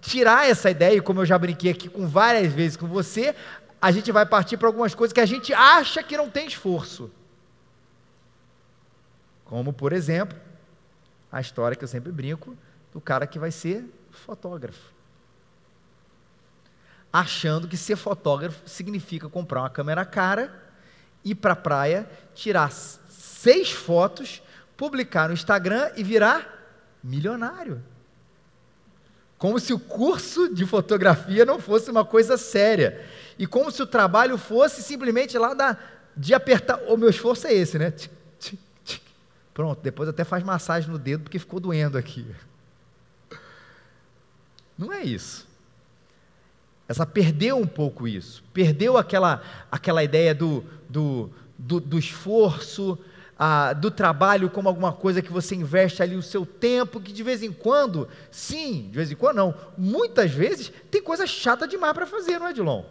tirar 0.00 0.48
essa 0.48 0.70
ideia, 0.70 0.96
e 0.96 1.00
como 1.00 1.20
eu 1.20 1.26
já 1.26 1.38
brinquei 1.38 1.70
aqui 1.70 1.88
com 1.88 2.06
várias 2.06 2.52
vezes 2.52 2.76
com 2.76 2.86
você, 2.86 3.34
a 3.80 3.90
gente 3.90 4.12
vai 4.12 4.26
partir 4.26 4.56
para 4.58 4.68
algumas 4.68 4.94
coisas 4.94 5.12
que 5.12 5.20
a 5.20 5.26
gente 5.26 5.54
acha 5.54 6.02
que 6.02 6.16
não 6.16 6.28
tem 6.28 6.46
esforço. 6.46 7.10
Como, 9.44 9.72
por 9.72 9.92
exemplo, 9.92 10.36
a 11.30 11.40
história 11.40 11.76
que 11.76 11.84
eu 11.84 11.88
sempre 11.88 12.12
brinco 12.12 12.56
do 12.96 13.00
cara 13.02 13.26
que 13.26 13.38
vai 13.38 13.50
ser 13.50 13.84
fotógrafo. 14.10 14.90
Achando 17.12 17.68
que 17.68 17.76
ser 17.76 17.94
fotógrafo 17.94 18.66
significa 18.66 19.28
comprar 19.28 19.60
uma 19.60 19.68
câmera 19.68 20.02
cara, 20.02 20.50
ir 21.22 21.34
para 21.34 21.52
a 21.52 21.56
praia, 21.56 22.08
tirar 22.34 22.72
seis 22.72 23.70
fotos, 23.70 24.40
publicar 24.78 25.28
no 25.28 25.34
Instagram 25.34 25.90
e 25.94 26.02
virar 26.02 26.80
milionário. 27.04 27.84
Como 29.36 29.60
se 29.60 29.74
o 29.74 29.78
curso 29.78 30.48
de 30.48 30.64
fotografia 30.64 31.44
não 31.44 31.60
fosse 31.60 31.90
uma 31.90 32.02
coisa 32.02 32.38
séria. 32.38 33.06
E 33.38 33.46
como 33.46 33.70
se 33.70 33.82
o 33.82 33.86
trabalho 33.86 34.38
fosse 34.38 34.82
simplesmente 34.82 35.36
lá 35.36 35.52
da, 35.52 35.76
de 36.16 36.32
apertar. 36.32 36.80
O 36.88 36.96
meu 36.96 37.10
esforço 37.10 37.46
é 37.46 37.52
esse, 37.52 37.78
né? 37.78 37.92
Pronto, 39.52 39.82
depois 39.82 40.08
até 40.08 40.24
faz 40.24 40.42
massagem 40.42 40.88
no 40.88 40.98
dedo 40.98 41.24
porque 41.24 41.38
ficou 41.38 41.60
doendo 41.60 41.98
aqui. 41.98 42.26
Não 44.76 44.92
é 44.92 45.02
isso. 45.02 45.46
Essa 46.88 47.04
perdeu 47.04 47.56
um 47.56 47.66
pouco 47.66 48.06
isso, 48.06 48.44
perdeu 48.52 48.96
aquela, 48.96 49.42
aquela 49.70 50.04
ideia 50.04 50.34
do, 50.34 50.64
do, 50.88 51.30
do, 51.58 51.80
do 51.80 51.98
esforço, 51.98 52.96
ah, 53.38 53.72
do 53.72 53.90
trabalho 53.90 54.48
como 54.48 54.68
alguma 54.68 54.92
coisa 54.92 55.20
que 55.20 55.32
você 55.32 55.54
investe 55.56 56.02
ali 56.02 56.14
o 56.14 56.22
seu 56.22 56.46
tempo, 56.46 57.00
que 57.00 57.12
de 57.12 57.22
vez 57.22 57.42
em 57.42 57.52
quando, 57.52 58.08
sim, 58.30 58.88
de 58.88 58.96
vez 58.96 59.10
em 59.10 59.16
quando 59.16 59.36
não, 59.36 59.54
muitas 59.76 60.30
vezes 60.30 60.72
tem 60.90 61.02
coisa 61.02 61.26
chata 61.26 61.66
demais 61.66 61.92
para 61.92 62.06
fazer, 62.06 62.38
não 62.38 62.46
é, 62.46 62.52
Dilon? 62.52 62.84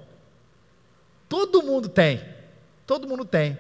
Todo 1.30 1.64
mundo 1.64 1.88
tem, 1.88 2.22
todo 2.86 3.08
mundo 3.08 3.24
tem. 3.24 3.58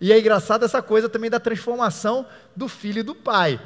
E 0.00 0.12
é 0.12 0.18
engraçado 0.18 0.64
essa 0.64 0.82
coisa 0.82 1.08
também 1.08 1.30
da 1.30 1.40
transformação 1.40 2.26
do 2.54 2.68
filho 2.68 2.98
e 2.98 3.04
do 3.04 3.14
pai. 3.14 3.60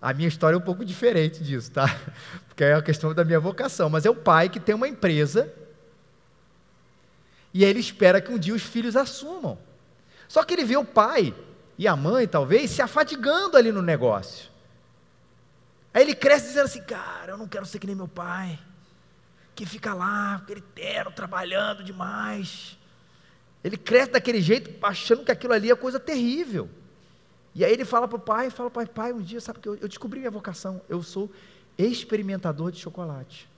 A 0.00 0.14
minha 0.14 0.28
história 0.28 0.54
é 0.54 0.58
um 0.58 0.62
pouco 0.62 0.84
diferente 0.84 1.44
disso, 1.44 1.70
tá? 1.72 1.86
Porque 2.48 2.64
é 2.64 2.74
a 2.74 2.82
questão 2.82 3.12
da 3.12 3.24
minha 3.24 3.40
vocação. 3.40 3.90
Mas 3.90 4.06
é 4.06 4.10
o 4.10 4.14
pai 4.14 4.48
que 4.48 4.58
tem 4.58 4.74
uma 4.74 4.88
empresa 4.88 5.52
e 7.52 7.64
ele 7.64 7.80
espera 7.80 8.20
que 8.20 8.32
um 8.32 8.38
dia 8.38 8.54
os 8.54 8.62
filhos 8.62 8.96
assumam. 8.96 9.58
Só 10.28 10.44
que 10.44 10.54
ele 10.54 10.64
vê 10.64 10.76
o 10.76 10.84
pai 10.84 11.34
e 11.76 11.88
a 11.88 11.96
mãe, 11.96 12.26
talvez, 12.26 12.70
se 12.70 12.80
afadigando 12.80 13.56
ali 13.56 13.72
no 13.72 13.82
negócio. 13.82 14.48
Aí 15.92 16.02
ele 16.02 16.14
cresce 16.14 16.48
dizendo 16.48 16.66
assim: 16.66 16.82
Cara, 16.82 17.32
eu 17.32 17.38
não 17.38 17.48
quero 17.48 17.66
ser 17.66 17.78
que 17.78 17.86
nem 17.86 17.96
meu 17.96 18.08
pai, 18.08 18.58
que 19.54 19.66
fica 19.66 19.92
lá, 19.92 20.42
gritando, 20.46 21.10
trabalhando 21.10 21.82
demais. 21.82 22.78
Ele 23.62 23.76
cresce 23.76 24.12
daquele 24.12 24.40
jeito, 24.40 24.72
achando 24.82 25.24
que 25.24 25.32
aquilo 25.32 25.52
ali 25.52 25.70
é 25.70 25.74
coisa 25.74 26.00
terrível. 26.00 26.70
E 27.54 27.64
aí 27.64 27.72
ele 27.72 27.84
fala 27.84 28.06
para 28.06 28.16
o 28.16 28.20
pai, 28.20 28.50
fala 28.50 28.68
o 28.68 28.88
pai, 28.88 29.12
um 29.12 29.20
dia, 29.20 29.40
sabe 29.40 29.58
que 29.58 29.68
eu, 29.68 29.74
eu 29.76 29.88
descobri 29.88 30.20
minha 30.20 30.30
vocação, 30.30 30.80
eu 30.88 31.02
sou 31.02 31.30
experimentador 31.76 32.70
de 32.70 32.78
chocolate. 32.78 33.48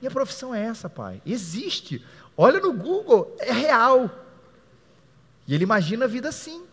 Minha 0.00 0.10
profissão 0.10 0.54
é 0.54 0.62
essa, 0.62 0.88
pai. 0.88 1.20
Existe. 1.26 2.04
Olha 2.36 2.60
no 2.60 2.72
Google, 2.72 3.34
é 3.38 3.52
real. 3.52 4.10
E 5.46 5.54
ele 5.54 5.64
imagina 5.64 6.04
a 6.04 6.08
vida 6.08 6.28
assim. 6.28 6.64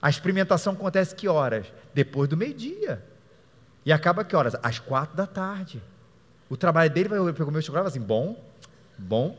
A 0.00 0.08
experimentação 0.08 0.72
acontece 0.72 1.14
que 1.14 1.28
horas? 1.28 1.66
Depois 1.94 2.28
do 2.28 2.36
meio-dia. 2.36 3.04
E 3.84 3.92
acaba 3.92 4.24
que 4.24 4.34
horas? 4.34 4.54
Às 4.62 4.78
quatro 4.78 5.16
da 5.16 5.26
tarde. 5.26 5.82
O 6.48 6.56
trabalho 6.56 6.90
dele 6.90 7.08
vai 7.08 7.32
pegar 7.32 7.48
o 7.48 7.52
meu 7.52 7.62
chocolate 7.62 7.88
e 7.88 7.90
assim, 7.90 8.00
bom, 8.00 8.42
bom, 8.96 9.38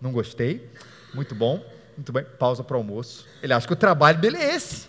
não 0.00 0.12
gostei, 0.12 0.70
muito 1.14 1.34
bom, 1.34 1.64
muito 1.96 2.12
bem, 2.12 2.24
pausa 2.38 2.62
para 2.62 2.76
o 2.76 2.78
almoço. 2.78 3.26
Ele 3.42 3.52
acha 3.52 3.66
que 3.66 3.72
o 3.72 3.76
trabalho 3.76 4.18
dele 4.18 4.36
é 4.36 4.54
esse, 4.54 4.88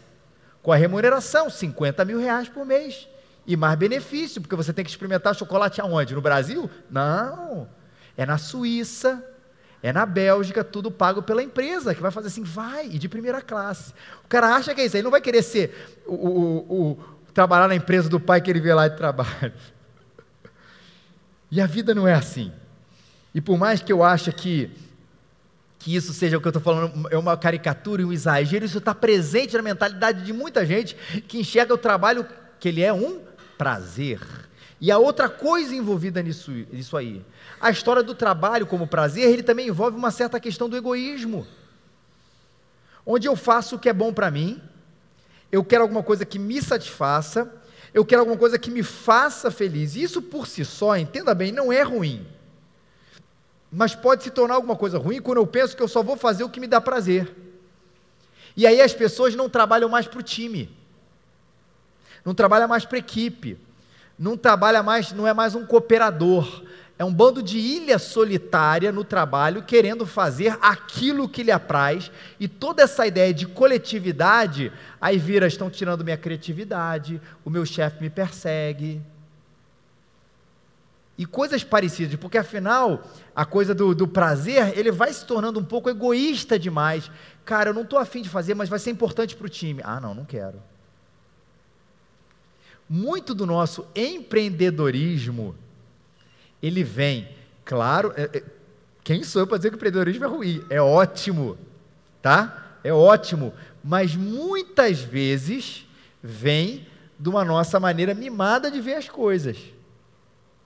com 0.61 0.71
a 0.71 0.75
remuneração, 0.75 1.49
50 1.49 2.03
mil 2.05 2.19
reais 2.19 2.49
por 2.49 2.65
mês. 2.65 3.07
E 3.45 3.57
mais 3.57 3.77
benefício, 3.77 4.39
porque 4.39 4.55
você 4.55 4.71
tem 4.71 4.85
que 4.85 4.91
experimentar 4.91 5.35
chocolate 5.35 5.81
aonde? 5.81 6.13
No 6.13 6.21
Brasil? 6.21 6.69
Não. 6.89 7.67
É 8.15 8.25
na 8.25 8.37
Suíça, 8.37 9.25
é 9.81 9.91
na 9.91 10.05
Bélgica, 10.05 10.63
tudo 10.63 10.91
pago 10.91 11.23
pela 11.23 11.41
empresa, 11.41 11.95
que 11.95 12.01
vai 12.01 12.11
fazer 12.11 12.27
assim, 12.27 12.43
vai, 12.43 12.85
e 12.85 12.99
de 12.99 13.09
primeira 13.09 13.41
classe. 13.41 13.93
O 14.23 14.27
cara 14.27 14.55
acha 14.55 14.75
que 14.75 14.81
é 14.81 14.85
isso, 14.85 14.95
ele 14.95 15.03
não 15.03 15.11
vai 15.11 15.21
querer 15.21 15.41
ser 15.41 16.01
o, 16.05 16.15
o, 16.15 16.91
o 16.91 16.99
trabalhar 17.33 17.67
na 17.67 17.75
empresa 17.75 18.07
do 18.07 18.19
pai 18.19 18.41
que 18.41 18.49
ele 18.49 18.59
vê 18.59 18.73
lá 18.73 18.87
de 18.87 18.97
trabalho. 18.97 19.53
E 21.53 21.59
a 21.59 21.65
vida 21.65 21.93
não 21.93 22.07
é 22.07 22.13
assim. 22.13 22.49
E 23.35 23.41
por 23.41 23.57
mais 23.57 23.81
que 23.81 23.91
eu 23.91 24.01
ache 24.01 24.31
que 24.31 24.71
que 25.81 25.95
isso 25.95 26.13
seja 26.13 26.37
o 26.37 26.41
que 26.41 26.47
eu 26.47 26.51
estou 26.51 26.61
falando, 26.61 27.09
é 27.09 27.17
uma 27.17 27.35
caricatura 27.35 28.03
e 28.03 28.05
um 28.05 28.13
exagero, 28.13 28.63
isso 28.63 28.77
está 28.77 28.93
presente 28.93 29.57
na 29.57 29.63
mentalidade 29.63 30.23
de 30.23 30.31
muita 30.31 30.63
gente 30.63 30.95
que 31.27 31.39
enxerga 31.39 31.73
o 31.73 31.77
trabalho 31.77 32.25
que 32.59 32.69
ele 32.69 32.83
é 32.83 32.93
um 32.93 33.19
prazer. 33.57 34.21
E 34.79 34.91
a 34.91 34.99
outra 34.99 35.27
coisa 35.27 35.75
envolvida 35.75 36.21
nisso, 36.21 36.51
nisso 36.71 36.95
aí, 36.95 37.25
a 37.59 37.71
história 37.71 38.03
do 38.03 38.13
trabalho 38.13 38.67
como 38.67 38.85
prazer, 38.85 39.27
ele 39.27 39.41
também 39.41 39.67
envolve 39.67 39.97
uma 39.97 40.11
certa 40.11 40.39
questão 40.39 40.69
do 40.69 40.77
egoísmo. 40.77 41.47
Onde 43.03 43.27
eu 43.27 43.35
faço 43.35 43.75
o 43.75 43.79
que 43.79 43.89
é 43.89 43.93
bom 43.93 44.13
para 44.13 44.29
mim, 44.29 44.61
eu 45.51 45.63
quero 45.63 45.81
alguma 45.81 46.03
coisa 46.03 46.25
que 46.25 46.37
me 46.37 46.61
satisfaça, 46.61 47.51
eu 47.91 48.05
quero 48.05 48.21
alguma 48.21 48.37
coisa 48.37 48.59
que 48.59 48.69
me 48.69 48.83
faça 48.83 49.49
feliz. 49.49 49.95
Isso 49.95 50.21
por 50.21 50.45
si 50.45 50.63
só, 50.63 50.95
entenda 50.95 51.33
bem, 51.33 51.51
não 51.51 51.73
é 51.73 51.81
ruim 51.81 52.25
mas 53.71 53.95
pode 53.95 54.23
se 54.23 54.29
tornar 54.29 54.55
alguma 54.55 54.75
coisa 54.75 54.97
ruim 54.97 55.21
quando 55.21 55.37
eu 55.37 55.47
penso 55.47 55.75
que 55.75 55.81
eu 55.81 55.87
só 55.87 56.03
vou 56.03 56.17
fazer 56.17 56.43
o 56.43 56.49
que 56.49 56.59
me 56.59 56.67
dá 56.67 56.81
prazer. 56.81 57.33
E 58.55 58.67
aí 58.67 58.81
as 58.81 58.93
pessoas 58.93 59.33
não 59.33 59.49
trabalham 59.49 59.87
mais 59.87 60.07
para 60.07 60.19
o 60.19 60.23
time, 60.23 60.69
não 62.25 62.33
trabalham 62.33 62.67
mais 62.67 62.83
para 62.83 62.97
a 62.97 62.99
equipe, 62.99 63.57
não 64.19 64.35
trabalha 64.35 64.83
mais, 64.83 65.13
não 65.13 65.25
é 65.25 65.33
mais 65.33 65.55
um 65.55 65.65
cooperador, 65.65 66.63
é 66.99 67.05
um 67.05 67.13
bando 67.13 67.41
de 67.41 67.57
ilha 67.57 67.97
solitária 67.97 68.91
no 68.91 69.03
trabalho, 69.03 69.63
querendo 69.63 70.05
fazer 70.05 70.57
aquilo 70.61 71.29
que 71.29 71.41
lhe 71.41 71.51
apraz, 71.51 72.11
e 72.39 72.47
toda 72.47 72.83
essa 72.83 73.07
ideia 73.07 73.33
de 73.33 73.47
coletividade, 73.47 74.71
aí 74.99 75.17
vira, 75.17 75.47
estão 75.47 75.69
tirando 75.69 76.03
minha 76.03 76.17
criatividade, 76.17 77.19
o 77.43 77.49
meu 77.49 77.65
chefe 77.65 78.03
me 78.03 78.09
persegue, 78.09 79.01
e 81.17 81.25
coisas 81.25 81.63
parecidas, 81.63 82.15
porque 82.15 82.37
afinal, 82.37 83.03
a 83.35 83.45
coisa 83.45 83.75
do, 83.75 83.93
do, 83.93 84.07
prazer, 84.07 84.77
ele 84.77 84.91
vai 84.91 85.13
se 85.13 85.25
tornando 85.25 85.59
um 85.59 85.63
pouco 85.63 85.89
egoísta 85.89 86.57
demais. 86.57 87.11
Cara, 87.45 87.69
eu 87.69 87.73
não 87.73 87.83
estou 87.83 87.99
afim 87.99 88.21
de 88.21 88.29
fazer, 88.29 88.55
mas 88.55 88.69
vai 88.69 88.79
ser 88.79 88.91
importante 88.91 89.35
para 89.35 89.45
o 89.45 89.49
time. 89.49 89.81
Ah, 89.83 89.99
não, 89.99 90.15
não 90.15 90.25
quero. 90.25 90.61
Muito 92.89 93.35
do 93.35 93.45
nosso 93.45 93.85
empreendedorismo, 93.95 95.55
ele 96.61 96.83
vem, 96.83 97.29
claro, 97.63 98.13
é, 98.15 98.37
é, 98.37 98.43
quem 99.03 99.23
sou 99.23 99.41
eu 99.41 99.47
para 99.47 99.57
dizer 99.57 99.69
que 99.69 99.75
o 99.75 99.77
empreendedorismo 99.77 100.25
é 100.25 100.27
ruim? 100.27 100.65
É 100.69 100.81
ótimo, 100.81 101.57
tá? 102.21 102.77
É 102.83 102.91
ótimo, 102.91 103.53
mas 103.83 104.15
muitas 104.15 105.01
vezes 105.01 105.85
vem 106.21 106.87
de 107.19 107.29
uma 107.29 107.45
nossa 107.45 107.79
maneira 107.79 108.13
mimada 108.13 108.71
de 108.71 108.81
ver 108.81 108.95
as 108.95 109.07
coisas. 109.07 109.57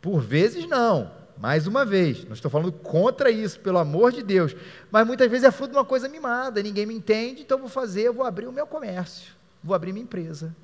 Por 0.06 0.22
vezes 0.22 0.68
não, 0.68 1.12
mais 1.36 1.66
uma 1.66 1.84
vez, 1.84 2.26
não 2.26 2.34
estou 2.34 2.52
falando 2.52 2.72
contra 2.72 3.32
isso, 3.32 3.60
pelo 3.60 3.80
amor 3.80 4.12
de 4.12 4.22
Deus, 4.22 4.56
mas 4.92 5.08
muitas 5.08 5.28
vezes 5.28 5.48
é 5.48 5.50
fruto 5.50 5.72
de 5.72 5.78
uma 5.80 5.84
coisa 5.84 6.08
mimada, 6.08 6.62
ninguém 6.62 6.86
me 6.86 6.94
entende, 6.94 7.42
então 7.42 7.58
vou 7.58 7.68
fazer, 7.68 8.12
vou 8.12 8.24
abrir 8.24 8.46
o 8.46 8.52
meu 8.52 8.68
comércio, 8.68 9.34
vou 9.64 9.76
abrir 9.76 9.92
minha 9.92 10.04
empresa. 10.04 10.56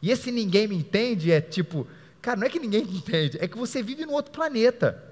E 0.00 0.08
esse 0.08 0.30
ninguém 0.30 0.68
me 0.68 0.76
entende 0.76 1.32
é 1.32 1.40
tipo, 1.40 1.84
cara, 2.20 2.38
não 2.38 2.46
é 2.46 2.48
que 2.48 2.60
ninguém 2.60 2.84
me 2.84 2.96
entende, 2.96 3.38
é 3.40 3.48
que 3.48 3.58
você 3.58 3.82
vive 3.82 4.06
num 4.06 4.12
outro 4.12 4.30
planeta. 4.30 5.02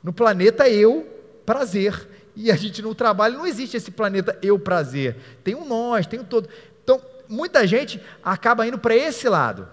No 0.00 0.12
planeta 0.12 0.68
eu, 0.68 1.08
prazer. 1.44 2.08
E 2.36 2.52
a 2.52 2.54
gente 2.54 2.80
no 2.82 2.94
trabalho 2.94 3.36
não 3.36 3.48
existe 3.48 3.76
esse 3.76 3.90
planeta 3.90 4.38
eu 4.40 4.60
prazer. 4.60 5.16
Tem 5.42 5.56
um 5.56 5.66
nós, 5.66 6.06
tem 6.06 6.20
um 6.20 6.24
todo. 6.24 6.48
Então, 6.84 7.02
muita 7.28 7.66
gente 7.66 8.00
acaba 8.22 8.64
indo 8.64 8.78
para 8.78 8.94
esse 8.94 9.28
lado. 9.28 9.68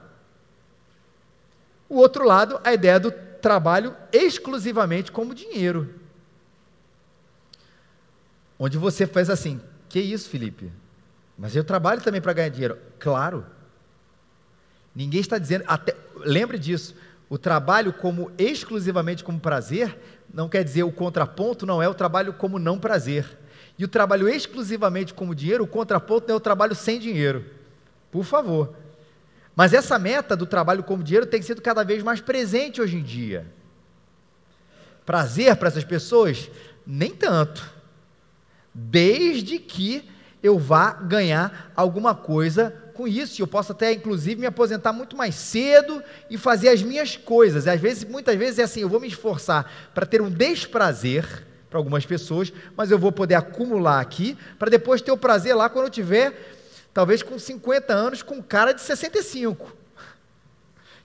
O 1.91 1.97
outro 1.97 2.25
lado, 2.25 2.57
a 2.63 2.73
ideia 2.73 2.97
do 2.97 3.11
trabalho 3.11 3.93
exclusivamente 4.13 5.11
como 5.11 5.35
dinheiro. 5.35 5.93
Onde 8.57 8.77
você 8.77 9.05
faz 9.05 9.29
assim: 9.29 9.59
que 9.89 9.99
isso, 9.99 10.29
Felipe? 10.29 10.71
Mas 11.37 11.53
eu 11.53 11.65
trabalho 11.65 11.99
também 11.99 12.21
para 12.21 12.31
ganhar 12.31 12.47
dinheiro. 12.47 12.77
Claro. 12.97 13.45
Ninguém 14.95 15.19
está 15.19 15.37
dizendo. 15.37 15.65
Até, 15.67 15.93
lembre 16.19 16.57
disso. 16.57 16.95
O 17.29 17.37
trabalho 17.37 17.91
como 17.91 18.31
exclusivamente 18.37 19.21
como 19.21 19.37
prazer 19.37 19.99
não 20.33 20.47
quer 20.47 20.63
dizer 20.63 20.83
o 20.83 20.93
contraponto 20.93 21.65
não 21.65 21.81
é 21.81 21.89
o 21.89 21.93
trabalho 21.93 22.31
como 22.31 22.57
não 22.57 22.79
prazer. 22.79 23.37
E 23.77 23.83
o 23.83 23.87
trabalho 23.89 24.29
exclusivamente 24.29 25.13
como 25.13 25.35
dinheiro, 25.35 25.65
o 25.65 25.67
contraponto 25.67 26.29
não 26.29 26.35
é 26.35 26.37
o 26.37 26.41
trabalho 26.41 26.73
sem 26.73 26.97
dinheiro. 26.97 27.43
Por 28.09 28.23
favor. 28.23 28.80
Mas 29.55 29.73
essa 29.73 29.99
meta 29.99 30.35
do 30.35 30.45
trabalho 30.45 30.83
como 30.83 31.03
dinheiro 31.03 31.25
tem 31.25 31.41
sido 31.41 31.61
cada 31.61 31.83
vez 31.83 32.01
mais 32.01 32.21
presente 32.21 32.81
hoje 32.81 32.97
em 32.97 33.03
dia. 33.03 33.45
Prazer 35.05 35.55
para 35.55 35.67
essas 35.67 35.83
pessoas? 35.83 36.49
Nem 36.85 37.11
tanto. 37.11 37.69
Desde 38.73 39.59
que 39.59 40.09
eu 40.41 40.57
vá 40.57 40.93
ganhar 40.93 41.71
alguma 41.75 42.15
coisa 42.15 42.73
com 42.93 43.07
isso. 43.07 43.41
Eu 43.41 43.47
posso 43.47 43.71
até, 43.71 43.91
inclusive, 43.91 44.39
me 44.39 44.47
aposentar 44.47 44.93
muito 44.93 45.15
mais 45.15 45.35
cedo 45.35 46.01
e 46.29 46.37
fazer 46.37 46.69
as 46.69 46.81
minhas 46.81 47.17
coisas. 47.17 47.67
Às 47.67 47.79
vezes, 47.79 48.03
muitas 48.03 48.35
vezes 48.35 48.59
é 48.59 48.63
assim, 48.63 48.81
eu 48.81 48.89
vou 48.89 48.99
me 48.99 49.07
esforçar 49.07 49.71
para 49.93 50.05
ter 50.05 50.21
um 50.21 50.29
desprazer 50.29 51.45
para 51.69 51.79
algumas 51.79 52.05
pessoas, 52.05 52.51
mas 52.75 52.91
eu 52.91 52.99
vou 52.99 53.11
poder 53.11 53.35
acumular 53.35 54.01
aqui 54.01 54.37
para 54.59 54.69
depois 54.69 55.01
ter 55.01 55.11
o 55.11 55.17
prazer 55.17 55.55
lá 55.55 55.69
quando 55.69 55.85
eu 55.85 55.91
tiver 55.91 56.60
talvez 56.93 57.23
com 57.23 57.37
50 57.37 57.93
anos, 57.93 58.21
com 58.21 58.41
cara 58.41 58.73
de 58.73 58.81
65, 58.81 59.75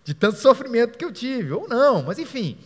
de 0.05 0.14
tanto 0.14 0.38
sofrimento 0.38 0.99
que 0.99 1.05
eu 1.05 1.12
tive, 1.12 1.52
ou 1.52 1.69
não, 1.69 2.02
mas 2.02 2.19
enfim. 2.19 2.59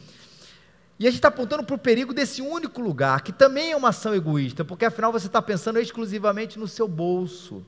E 0.99 1.07
a 1.07 1.11
gente 1.11 1.19
está 1.19 1.29
apontando 1.29 1.65
para 1.65 1.75
o 1.75 1.79
perigo 1.79 2.13
desse 2.13 2.43
único 2.43 2.81
lugar, 2.81 3.23
que 3.23 3.33
também 3.33 3.73
é 3.73 3.77
uma 3.77 3.89
ação 3.89 4.15
egoísta, 4.15 4.65
porque 4.65 4.85
afinal 4.85 5.11
você 5.11 5.29
está 5.29 5.41
pensando 5.41 5.79
exclusivamente 5.79 6.59
no 6.59 6.69
seu 6.69 6.87
bolso. 6.87 7.65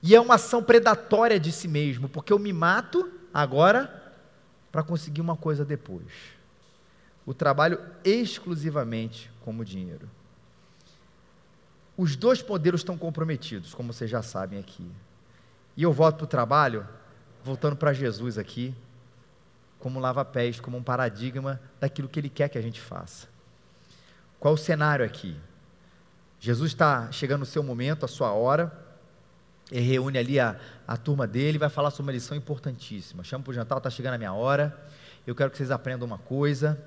E 0.00 0.14
é 0.14 0.20
uma 0.20 0.34
ação 0.34 0.62
predatória 0.62 1.38
de 1.38 1.50
si 1.50 1.66
mesmo, 1.66 2.08
porque 2.08 2.32
eu 2.32 2.38
me 2.38 2.52
mato 2.52 3.10
agora 3.34 4.00
para 4.70 4.82
conseguir 4.82 5.20
uma 5.20 5.36
coisa 5.36 5.64
depois. 5.64 6.06
O 7.26 7.34
trabalho 7.34 7.80
exclusivamente 8.04 9.30
como 9.44 9.64
dinheiro. 9.64 10.08
Os 11.96 12.16
dois 12.16 12.40
poderes 12.40 12.80
estão 12.80 12.96
comprometidos, 12.96 13.74
como 13.74 13.92
vocês 13.92 14.10
já 14.10 14.22
sabem 14.22 14.58
aqui. 14.58 14.90
E 15.76 15.82
eu 15.82 15.92
volto 15.92 16.18
para 16.18 16.24
o 16.24 16.26
trabalho, 16.26 16.86
voltando 17.44 17.76
para 17.76 17.92
Jesus 17.92 18.38
aqui, 18.38 18.74
como 19.78 19.98
um 19.98 20.02
lava-pés, 20.02 20.60
como 20.60 20.76
um 20.76 20.82
paradigma 20.82 21.60
daquilo 21.80 22.08
que 22.08 22.20
Ele 22.20 22.28
quer 22.28 22.48
que 22.48 22.58
a 22.58 22.62
gente 22.62 22.80
faça. 22.80 23.28
Qual 24.38 24.54
o 24.54 24.58
cenário 24.58 25.04
aqui? 25.04 25.36
Jesus 26.40 26.72
está 26.72 27.10
chegando 27.12 27.40
no 27.40 27.46
seu 27.46 27.62
momento, 27.62 28.04
a 28.04 28.08
sua 28.08 28.32
hora, 28.32 28.72
ele 29.70 29.86
reúne 29.86 30.18
ali 30.18 30.40
a, 30.40 30.56
a 30.86 30.96
turma 30.96 31.26
dele, 31.26 31.56
vai 31.56 31.68
falar 31.68 31.90
sobre 31.90 32.02
uma 32.02 32.12
lição 32.12 32.36
importantíssima. 32.36 33.24
Chama 33.24 33.44
para 33.44 33.50
o 33.52 33.54
jantar, 33.54 33.78
está 33.78 33.88
chegando 33.88 34.14
a 34.14 34.18
minha 34.18 34.32
hora, 34.32 34.76
eu 35.26 35.34
quero 35.34 35.50
que 35.50 35.56
vocês 35.56 35.70
aprendam 35.70 36.06
uma 36.06 36.18
coisa. 36.18 36.82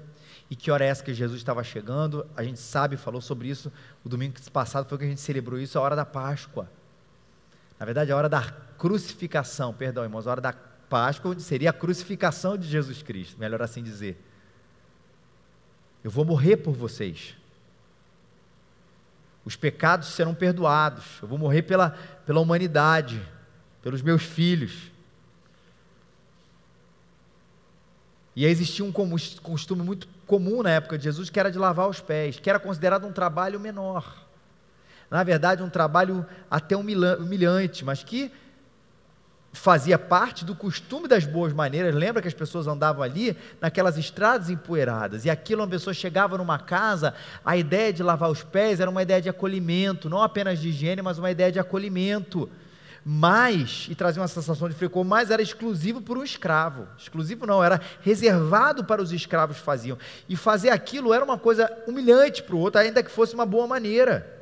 E 0.50 0.56
que 0.56 0.70
hora 0.70 0.86
é 0.86 0.90
essa 0.90 1.04
que 1.04 1.14
Jesus 1.14 1.40
estava 1.40 1.64
chegando? 1.64 2.26
A 2.36 2.44
gente 2.44 2.60
sabe, 2.60 2.98
falou 2.98 3.22
sobre 3.22 3.48
isso 3.48 3.72
o 4.04 4.10
domingo 4.10 4.36
passado, 4.52 4.88
foi 4.88 4.98
que 4.98 5.04
a 5.04 5.08
gente 5.08 5.22
celebrou 5.22 5.60
isso, 5.60 5.78
a 5.78 5.82
hora 5.82 5.96
da 5.96 6.06
Páscoa. 6.06 6.70
Na 7.80 7.86
verdade, 7.86 8.12
a 8.12 8.16
hora 8.16 8.30
da 8.30 8.42
crucificação, 8.78 9.74
perdão, 9.74 10.04
irmãos, 10.04 10.28
a 10.28 10.32
hora 10.32 10.42
da 10.42 10.54
Páscoa, 10.54 11.38
seria 11.40 11.72
a 11.72 11.74
crucificação 11.74 12.58
de 12.58 12.68
Jesus 12.68 13.02
Cristo, 13.02 13.40
melhor 13.40 13.62
assim 13.62 13.82
dizer. 13.82 14.24
Eu 16.04 16.12
vou 16.12 16.24
morrer 16.24 16.58
por 16.58 16.74
vocês. 16.74 17.36
Os 19.44 19.56
pecados 19.56 20.10
serão 20.10 20.34
perdoados. 20.34 21.04
Eu 21.22 21.28
vou 21.28 21.38
morrer 21.38 21.64
pela, 21.64 21.92
pela 22.26 22.40
humanidade, 22.40 23.22
pelos 23.82 24.02
meus 24.02 24.24
filhos. 24.24 24.92
E 28.36 28.46
existia 28.46 28.84
um 28.84 28.92
costume 28.92 29.82
muito 29.82 30.08
comum 30.28 30.62
na 30.62 30.72
época 30.72 30.98
de 30.98 31.06
Jesus, 31.06 31.30
que 31.30 31.40
era 31.40 31.50
de 31.50 31.58
lavar 31.58 31.88
os 31.88 32.02
pés, 32.02 32.40
que 32.40 32.50
era 32.50 32.60
considerado 32.60 33.08
um 33.08 33.12
trabalho 33.12 33.60
menor. 33.60 34.26
Na 35.10 35.24
verdade, 35.24 35.64
um 35.64 35.70
trabalho 35.70 36.26
até 36.50 36.76
humilhante, 36.76 37.86
mas 37.86 38.04
que 38.04 38.32
fazia 39.54 39.98
parte 39.98 40.44
do 40.44 40.54
costume 40.54 41.08
das 41.08 41.26
boas 41.26 41.54
maneiras. 41.54 41.96
Lembra 41.96 42.22
que 42.22 42.28
as 42.28 42.34
pessoas 42.34 42.68
andavam 42.68 43.02
ali 43.02 43.38
naquelas 43.62 43.98
estradas 43.98 44.50
empoeiradas, 44.50 45.24
e 45.24 45.30
aquilo, 45.30 45.62
uma 45.62 45.68
pessoa 45.68 45.94
chegava 45.94 46.38
numa 46.38 46.60
casa, 46.60 47.14
a 47.46 47.56
ideia 47.56 47.94
de 47.94 48.04
lavar 48.04 48.30
os 48.30 48.44
pés 48.44 48.82
era 48.82 48.92
uma 48.92 49.02
ideia 49.02 49.22
de 49.22 49.30
acolhimento, 49.30 50.10
não 50.10 50.22
apenas 50.22 50.60
de 50.60 50.70
higiene, 50.70 51.02
mas 51.02 51.18
uma 51.18 51.32
ideia 51.32 51.52
de 51.54 51.60
acolhimento 51.60 52.50
mais, 53.08 53.86
e 53.88 53.94
trazia 53.94 54.20
uma 54.20 54.28
sensação 54.28 54.68
de 54.68 54.74
frescor, 54.74 55.06
mais 55.06 55.30
era 55.30 55.40
exclusivo 55.40 56.02
para 56.02 56.18
um 56.18 56.24
escravo. 56.24 56.88
Exclusivo 56.98 57.46
não, 57.46 57.64
era 57.64 57.80
reservado 58.02 58.84
para 58.84 59.00
os 59.00 59.12
escravos 59.12 59.58
faziam. 59.58 59.96
E 60.28 60.36
fazer 60.36 60.72
aquilo 60.72 61.14
era 61.14 61.24
uma 61.24 61.38
coisa 61.38 61.72
humilhante 61.86 62.42
para 62.42 62.56
o 62.56 62.60
outro, 62.60 62.82
ainda 62.82 63.04
que 63.04 63.12
fosse 63.12 63.36
uma 63.36 63.46
boa 63.46 63.68
maneira. 63.68 64.36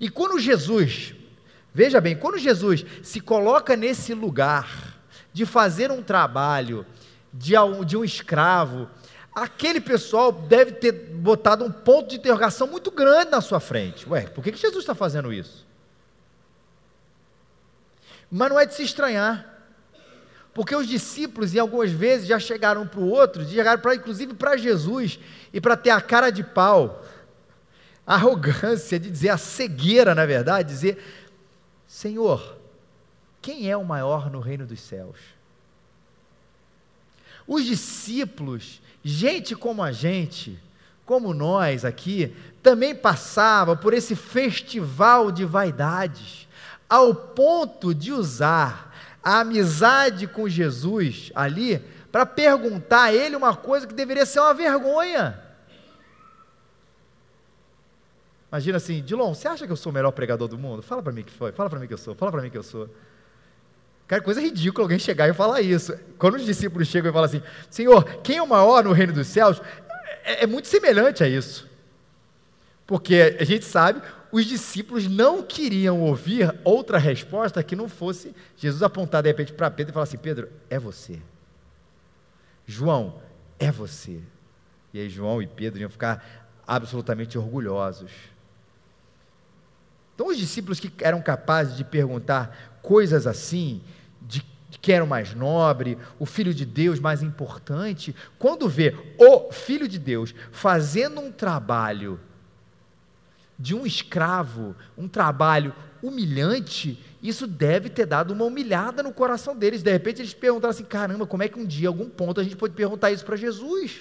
E 0.00 0.10
quando 0.10 0.40
Jesus, 0.40 1.14
veja 1.72 2.00
bem, 2.00 2.16
quando 2.16 2.38
Jesus 2.38 2.84
se 3.04 3.20
coloca 3.20 3.76
nesse 3.76 4.12
lugar 4.12 4.98
de 5.32 5.46
fazer 5.46 5.92
um 5.92 6.02
trabalho 6.02 6.84
de, 7.32 7.52
de 7.86 7.96
um 7.96 8.02
escravo, 8.02 8.90
aquele 9.32 9.80
pessoal 9.80 10.32
deve 10.32 10.72
ter 10.72 10.90
botado 10.90 11.64
um 11.64 11.70
ponto 11.70 12.08
de 12.08 12.16
interrogação 12.16 12.66
muito 12.66 12.90
grande 12.90 13.30
na 13.30 13.40
sua 13.40 13.60
frente. 13.60 14.08
Ué, 14.08 14.22
por 14.22 14.42
que, 14.42 14.50
que 14.50 14.58
Jesus 14.58 14.82
está 14.82 14.94
fazendo 14.94 15.32
isso? 15.32 15.65
Mas 18.30 18.48
não 18.48 18.58
é 18.58 18.66
de 18.66 18.74
se 18.74 18.82
estranhar. 18.82 19.54
Porque 20.52 20.74
os 20.74 20.86
discípulos, 20.86 21.54
em 21.54 21.58
algumas 21.58 21.90
vezes, 21.90 22.26
já 22.26 22.38
chegaram 22.38 22.86
para 22.86 23.00
o 23.00 23.10
outro, 23.10 23.46
chegaram 23.46 23.94
inclusive 23.94 24.32
para 24.32 24.56
Jesus, 24.56 25.18
e 25.52 25.60
para 25.60 25.76
ter 25.76 25.90
a 25.90 26.00
cara 26.00 26.30
de 26.30 26.42
pau, 26.42 27.04
a 28.06 28.14
arrogância 28.14 28.98
de 28.98 29.10
dizer, 29.10 29.28
a 29.28 29.36
cegueira, 29.36 30.14
na 30.14 30.24
verdade, 30.24 30.68
dizer: 30.68 30.98
Senhor, 31.86 32.56
quem 33.42 33.70
é 33.70 33.76
o 33.76 33.84
maior 33.84 34.30
no 34.30 34.40
reino 34.40 34.64
dos 34.64 34.80
céus? 34.80 35.18
Os 37.46 37.64
discípulos, 37.64 38.80
gente 39.04 39.54
como 39.54 39.82
a 39.82 39.92
gente, 39.92 40.58
como 41.04 41.34
nós 41.34 41.84
aqui, 41.84 42.34
também 42.62 42.94
passava 42.94 43.76
por 43.76 43.92
esse 43.92 44.16
festival 44.16 45.30
de 45.30 45.44
vaidades 45.44 46.45
ao 46.88 47.14
ponto 47.14 47.94
de 47.94 48.12
usar 48.12 48.94
a 49.22 49.40
amizade 49.40 50.26
com 50.26 50.48
Jesus 50.48 51.32
ali 51.34 51.78
para 52.12 52.24
perguntar 52.24 53.04
a 53.04 53.14
ele 53.14 53.36
uma 53.36 53.56
coisa 53.56 53.86
que 53.86 53.94
deveria 53.94 54.24
ser 54.24 54.40
uma 54.40 54.54
vergonha. 54.54 55.42
Imagina 58.50 58.76
assim, 58.76 59.02
Dilon, 59.02 59.34
você 59.34 59.48
acha 59.48 59.66
que 59.66 59.72
eu 59.72 59.76
sou 59.76 59.90
o 59.90 59.94
melhor 59.94 60.12
pregador 60.12 60.48
do 60.48 60.56
mundo? 60.56 60.80
Fala 60.80 61.02
para 61.02 61.12
mim 61.12 61.22
que 61.22 61.32
foi, 61.32 61.52
fala 61.52 61.68
para 61.68 61.80
mim 61.80 61.86
que 61.86 61.94
eu 61.94 61.98
sou, 61.98 62.14
fala 62.14 62.30
para 62.30 62.40
mim 62.40 62.50
que 62.50 62.56
eu 62.56 62.62
sou. 62.62 62.88
Cara, 64.06 64.22
coisa 64.22 64.40
ridícula 64.40 64.84
alguém 64.84 64.98
chegar 64.98 65.28
e 65.28 65.34
falar 65.34 65.60
isso. 65.60 65.92
Quando 66.16 66.36
os 66.36 66.44
discípulos 66.44 66.86
chegam 66.86 67.10
e 67.10 67.12
falam 67.12 67.26
assim, 67.28 67.42
Senhor, 67.68 68.04
quem 68.22 68.36
é 68.36 68.42
o 68.42 68.46
maior 68.46 68.84
no 68.84 68.92
reino 68.92 69.12
dos 69.12 69.26
céus? 69.26 69.60
É, 70.24 70.44
é 70.44 70.46
muito 70.46 70.68
semelhante 70.68 71.24
a 71.24 71.28
isso. 71.28 71.68
Porque 72.86 73.36
a 73.40 73.44
gente 73.44 73.64
sabe, 73.64 74.00
os 74.36 74.44
discípulos 74.44 75.08
não 75.08 75.42
queriam 75.42 76.02
ouvir 76.02 76.54
outra 76.62 76.98
resposta 76.98 77.62
que 77.62 77.74
não 77.74 77.88
fosse 77.88 78.34
Jesus 78.54 78.82
apontar 78.82 79.22
de 79.22 79.30
repente 79.30 79.50
para 79.50 79.70
Pedro 79.70 79.92
e 79.92 79.94
falar 79.94 80.04
assim: 80.04 80.18
Pedro, 80.18 80.50
é 80.68 80.78
você. 80.78 81.22
João, 82.66 83.18
é 83.58 83.72
você. 83.72 84.20
E 84.92 85.00
aí 85.00 85.08
João 85.08 85.40
e 85.40 85.46
Pedro 85.46 85.80
iam 85.80 85.88
ficar 85.88 86.52
absolutamente 86.66 87.38
orgulhosos. 87.38 88.10
Então, 90.14 90.28
os 90.28 90.36
discípulos 90.36 90.78
que 90.78 90.92
eram 91.00 91.22
capazes 91.22 91.74
de 91.74 91.84
perguntar 91.84 92.78
coisas 92.82 93.26
assim, 93.26 93.82
de 94.20 94.44
que 94.82 94.92
era 94.92 95.02
o 95.02 95.08
mais 95.08 95.34
nobre, 95.34 95.96
o 96.18 96.26
filho 96.26 96.52
de 96.52 96.66
Deus 96.66 97.00
mais 97.00 97.22
importante, 97.22 98.14
quando 98.38 98.68
vê 98.68 98.94
o 99.16 99.50
filho 99.50 99.88
de 99.88 99.98
Deus 99.98 100.34
fazendo 100.52 101.22
um 101.22 101.32
trabalho 101.32 102.20
de 103.58 103.74
um 103.74 103.86
escravo, 103.86 104.76
um 104.96 105.08
trabalho 105.08 105.74
humilhante, 106.02 107.02
isso 107.22 107.46
deve 107.46 107.88
ter 107.88 108.06
dado 108.06 108.32
uma 108.32 108.44
humilhada 108.44 109.02
no 109.02 109.12
coração 109.12 109.56
deles. 109.56 109.82
De 109.82 109.90
repente 109.90 110.20
eles 110.20 110.34
perguntaram 110.34 110.70
assim: 110.70 110.84
caramba, 110.84 111.26
como 111.26 111.42
é 111.42 111.48
que 111.48 111.58
um 111.58 111.64
dia, 111.64 111.88
algum 111.88 112.08
ponto, 112.08 112.40
a 112.40 112.44
gente 112.44 112.56
pode 112.56 112.74
perguntar 112.74 113.10
isso 113.10 113.24
para 113.24 113.36
Jesus? 113.36 114.00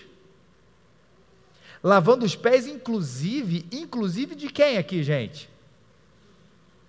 Lavando 1.82 2.26
os 2.26 2.36
pés, 2.36 2.68
inclusive, 2.68 3.66
inclusive 3.72 4.36
de 4.36 4.50
quem 4.50 4.78
aqui, 4.78 5.04
gente? 5.04 5.50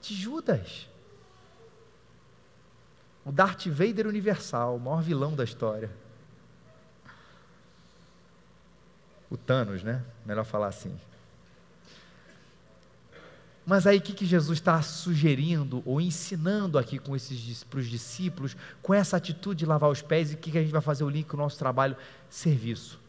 De 0.01 0.15
Judas. 0.15 0.89
O 3.25 3.33
Darth 3.33 3.67
Vader 3.67 4.07
universal, 4.07 4.77
o 4.77 4.81
maior 4.81 5.03
vilão 5.03 5.35
da 5.35 5.45
história. 5.45 5.91
O 9.29 9.37
Thanos, 9.37 9.83
né? 9.83 10.03
Melhor 10.25 10.45
falar 10.45 10.69
assim. 10.69 10.97
Mas 13.67 13.85
aí 13.85 13.99
o 13.99 14.01
que, 14.01 14.13
que 14.13 14.25
Jesus 14.25 14.59
está 14.59 14.81
sugerindo 14.81 15.83
ou 15.85 16.01
ensinando 16.01 16.79
aqui 16.79 17.01
com 17.01 17.17
esses 17.17 17.65
para 17.65 17.81
os 17.81 17.87
discípulos, 17.87 18.57
com 18.81 18.95
essa 18.95 19.17
atitude 19.17 19.59
de 19.59 19.67
lavar 19.67 19.91
os 19.91 20.01
pés, 20.01 20.31
e 20.31 20.35
o 20.35 20.39
que, 20.39 20.53
que 20.53 20.59
a 20.59 20.63
gente 20.63 20.71
vai 20.71 20.81
fazer 20.81 21.03
o 21.03 21.11
link 21.11 21.27
com 21.27 21.37
o 21.37 21.41
nosso 21.41 21.59
trabalho? 21.59 21.97
Serviço. 22.31 23.01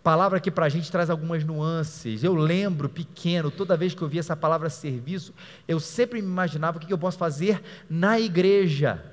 Palavra 0.00 0.38
que 0.38 0.48
para 0.48 0.66
a 0.66 0.68
gente 0.68 0.92
traz 0.92 1.10
algumas 1.10 1.42
nuances. 1.42 2.22
Eu 2.22 2.36
lembro, 2.36 2.88
pequeno, 2.88 3.50
toda 3.50 3.76
vez 3.76 3.94
que 3.94 4.00
eu 4.00 4.08
via 4.08 4.20
essa 4.20 4.36
palavra 4.36 4.70
serviço, 4.70 5.34
eu 5.66 5.80
sempre 5.80 6.22
me 6.22 6.28
imaginava 6.28 6.78
o 6.78 6.80
que, 6.80 6.86
que 6.86 6.92
eu 6.92 6.98
posso 6.98 7.18
fazer 7.18 7.60
na 7.90 8.20
igreja 8.20 9.04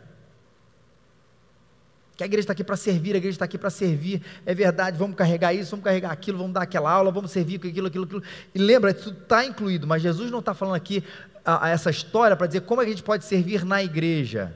que 2.16 2.24
a 2.24 2.26
igreja 2.26 2.44
está 2.44 2.54
aqui 2.54 2.64
para 2.64 2.78
servir, 2.78 3.14
a 3.14 3.18
igreja 3.18 3.36
está 3.36 3.46
aqui 3.46 3.58
para 3.58 3.70
servir, 3.70 4.22
é 4.46 4.54
verdade, 4.54 4.98
vamos 4.98 5.16
carregar 5.16 5.54
isso, 5.54 5.72
vamos 5.72 5.84
carregar 5.84 6.12
aquilo, 6.12 6.38
vamos 6.38 6.54
dar 6.54 6.62
aquela 6.62 6.90
aula, 6.90 7.12
vamos 7.12 7.32
servir 7.32 7.60
com 7.60 7.68
aquilo, 7.68 7.88
aquilo, 7.88 8.06
aquilo. 8.06 8.24
E 8.54 8.60
lembra, 8.60 8.92
isso 8.92 9.10
está 9.10 9.46
incluído, 9.46 9.86
mas 9.86 10.02
Jesus 10.02 10.32
não 10.32 10.40
está 10.40 10.54
falando 10.54 10.76
aqui 10.76 11.04
a, 11.44 11.66
a 11.66 11.70
essa 11.70 11.90
história 11.90 12.36
para 12.36 12.48
dizer 12.48 12.62
como 12.62 12.82
é 12.82 12.86
a 12.86 12.88
gente 12.88 13.04
pode 13.04 13.26
servir 13.26 13.66
na 13.66 13.84
igreja. 13.84 14.54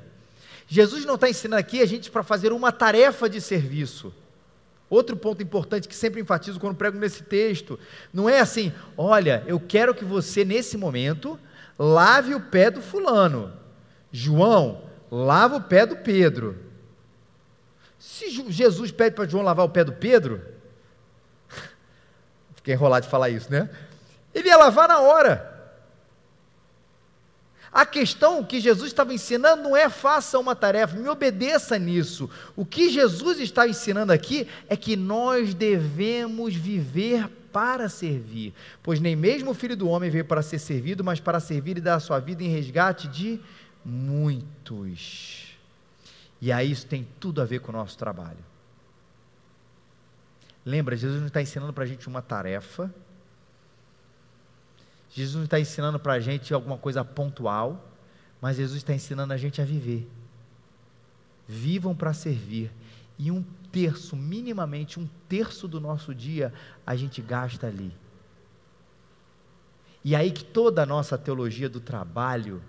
Jesus 0.67 1.03
não 1.03 1.15
está 1.15 1.29
ensinando 1.29 1.59
aqui 1.59 1.81
a 1.81 1.85
gente 1.85 2.09
para 2.09 2.23
fazer 2.23 2.53
uma 2.53 2.71
tarefa 2.71 3.29
de 3.29 3.41
serviço. 3.41 4.13
Outro 4.89 5.17
ponto 5.17 5.43
importante 5.43 5.87
que 5.87 5.95
sempre 5.95 6.21
enfatizo 6.21 6.59
quando 6.59 6.75
prego 6.75 6.97
nesse 6.97 7.23
texto, 7.23 7.77
não 8.13 8.29
é 8.29 8.39
assim, 8.39 8.71
olha, 8.97 9.43
eu 9.47 9.59
quero 9.59 9.93
que 9.93 10.05
você 10.05 10.45
nesse 10.45 10.77
momento 10.77 11.37
lave 11.77 12.33
o 12.33 12.39
pé 12.39 12.71
do 12.71 12.81
fulano. 12.81 13.51
João, 14.11 14.83
lava 15.11 15.57
o 15.57 15.61
pé 15.61 15.85
do 15.85 15.97
Pedro. 15.97 16.68
Se 17.99 18.31
Jesus 18.49 18.91
pede 18.91 19.15
para 19.15 19.27
João 19.27 19.43
lavar 19.43 19.65
o 19.65 19.69
pé 19.69 19.83
do 19.83 19.91
Pedro, 19.91 20.41
fiquei 22.55 22.73
enrolado 22.73 23.05
de 23.05 23.11
falar 23.11 23.29
isso, 23.29 23.51
né? 23.51 23.69
Ele 24.33 24.47
ia 24.47 24.57
lavar 24.57 24.87
na 24.87 24.99
hora. 24.99 25.59
A 27.71 27.85
questão 27.85 28.43
que 28.43 28.59
Jesus 28.59 28.87
estava 28.87 29.13
ensinando 29.13 29.61
não 29.61 29.77
é 29.77 29.89
faça 29.89 30.39
uma 30.39 30.55
tarefa, 30.55 30.97
me 30.97 31.07
obedeça 31.07 31.77
nisso. 31.77 32.29
O 32.55 32.65
que 32.65 32.89
Jesus 32.89 33.39
está 33.39 33.67
ensinando 33.67 34.11
aqui 34.11 34.47
é 34.67 34.75
que 34.75 34.95
nós 34.95 35.53
devemos 35.53 36.55
viver 36.55 37.29
para 37.51 37.89
servir, 37.89 38.53
pois 38.81 38.99
nem 38.99 39.15
mesmo 39.15 39.51
o 39.51 39.55
filho 39.55 39.75
do 39.75 39.89
homem 39.89 40.09
veio 40.09 40.25
para 40.25 40.41
ser 40.41 40.59
servido, 40.59 41.03
mas 41.03 41.19
para 41.19 41.39
servir 41.39 41.77
e 41.77 41.81
dar 41.81 41.95
a 41.95 41.99
sua 41.99 42.19
vida 42.19 42.43
em 42.43 42.47
resgate 42.47 43.07
de 43.07 43.39
muitos. 43.83 45.48
E 46.41 46.51
aí 46.51 46.71
isso 46.71 46.85
tem 46.85 47.07
tudo 47.19 47.41
a 47.41 47.45
ver 47.45 47.59
com 47.59 47.71
o 47.71 47.75
nosso 47.75 47.97
trabalho. 47.97 48.43
Lembra, 50.65 50.95
Jesus 50.95 51.19
não 51.19 51.27
está 51.27 51.41
ensinando 51.41 51.73
para 51.73 51.83
a 51.83 51.87
gente 51.87 52.07
uma 52.07 52.21
tarefa. 52.21 52.93
Jesus 55.09 55.35
não 55.35 55.45
está 55.45 55.59
ensinando 55.59 55.99
para 55.99 56.13
a 56.13 56.19
gente 56.19 56.53
alguma 56.53 56.77
coisa 56.77 57.03
pontual, 57.03 57.89
mas 58.39 58.57
Jesus 58.57 58.77
está 58.77 58.93
ensinando 58.93 59.33
a 59.33 59.37
gente 59.37 59.61
a 59.61 59.65
viver. 59.65 60.09
Vivam 61.47 61.95
para 61.95 62.13
servir. 62.13 62.71
E 63.17 63.31
um 63.31 63.43
terço, 63.71 64.15
minimamente 64.15 64.99
um 64.99 65.09
terço 65.27 65.67
do 65.67 65.79
nosso 65.79 66.13
dia, 66.13 66.53
a 66.85 66.95
gente 66.95 67.21
gasta 67.21 67.67
ali. 67.67 67.93
E 70.03 70.15
aí 70.15 70.31
que 70.31 70.43
toda 70.43 70.83
a 70.83 70.85
nossa 70.85 71.17
teologia 71.17 71.67
do 71.67 71.79
trabalho, 71.79 72.61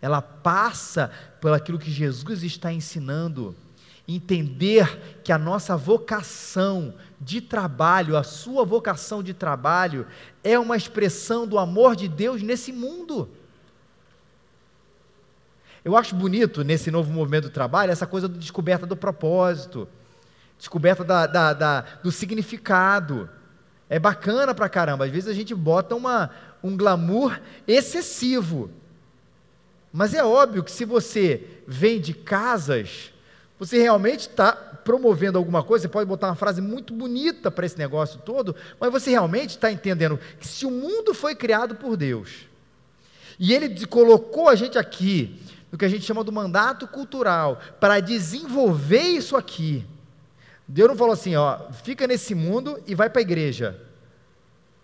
ela 0.00 0.22
passa 0.22 1.10
por 1.40 1.52
aquilo 1.52 1.78
que 1.78 1.90
Jesus 1.90 2.42
está 2.42 2.72
ensinando. 2.72 3.54
Entender 4.08 5.20
que 5.22 5.30
a 5.30 5.38
nossa 5.38 5.76
vocação 5.76 6.94
de 7.20 7.40
trabalho, 7.40 8.16
a 8.16 8.22
sua 8.22 8.64
vocação 8.64 9.22
de 9.22 9.34
trabalho, 9.34 10.06
é 10.42 10.58
uma 10.58 10.76
expressão 10.76 11.46
do 11.46 11.58
amor 11.58 11.94
de 11.94 12.08
Deus 12.08 12.42
nesse 12.42 12.72
mundo. 12.72 13.28
Eu 15.84 15.96
acho 15.96 16.14
bonito 16.14 16.64
nesse 16.64 16.90
novo 16.90 17.12
movimento 17.12 17.44
do 17.44 17.50
trabalho 17.50 17.92
essa 17.92 18.06
coisa 18.06 18.28
da 18.28 18.36
descoberta 18.36 18.84
do 18.84 18.96
propósito, 18.96 19.88
descoberta 20.58 21.04
da, 21.04 21.26
da, 21.26 21.52
da, 21.52 21.80
do 22.02 22.10
significado. 22.10 23.30
É 23.88 23.98
bacana 23.98 24.54
pra 24.54 24.68
caramba. 24.68 25.04
Às 25.04 25.10
vezes 25.10 25.28
a 25.28 25.34
gente 25.34 25.54
bota 25.54 25.94
uma, 25.94 26.30
um 26.62 26.76
glamour 26.76 27.40
excessivo 27.66 28.70
mas 29.92 30.14
é 30.14 30.24
óbvio 30.24 30.62
que 30.62 30.70
se 30.70 30.84
você 30.84 31.46
vende 31.66 32.14
casas, 32.14 33.12
você 33.58 33.78
realmente 33.78 34.20
está 34.20 34.52
promovendo 34.52 35.36
alguma 35.36 35.62
coisa, 35.62 35.82
você 35.82 35.88
pode 35.88 36.08
botar 36.08 36.28
uma 36.28 36.34
frase 36.34 36.60
muito 36.60 36.94
bonita 36.94 37.50
para 37.50 37.66
esse 37.66 37.78
negócio 37.78 38.20
todo, 38.24 38.56
mas 38.78 38.90
você 38.90 39.10
realmente 39.10 39.50
está 39.50 39.70
entendendo 39.70 40.18
que 40.38 40.46
se 40.46 40.64
o 40.64 40.70
mundo 40.70 41.12
foi 41.12 41.34
criado 41.34 41.74
por 41.74 41.96
Deus, 41.96 42.48
e 43.38 43.52
Ele 43.52 43.86
colocou 43.86 44.48
a 44.48 44.54
gente 44.54 44.78
aqui, 44.78 45.40
no 45.70 45.78
que 45.78 45.84
a 45.84 45.88
gente 45.88 46.04
chama 46.04 46.24
do 46.24 46.32
mandato 46.32 46.86
cultural, 46.86 47.60
para 47.78 48.00
desenvolver 48.00 49.02
isso 49.02 49.36
aqui, 49.36 49.84
Deus 50.66 50.88
não 50.88 50.96
falou 50.96 51.14
assim, 51.14 51.34
ó, 51.34 51.70
fica 51.82 52.06
nesse 52.06 52.34
mundo 52.34 52.80
e 52.86 52.94
vai 52.94 53.10
para 53.10 53.20
a 53.20 53.22
igreja. 53.22 53.80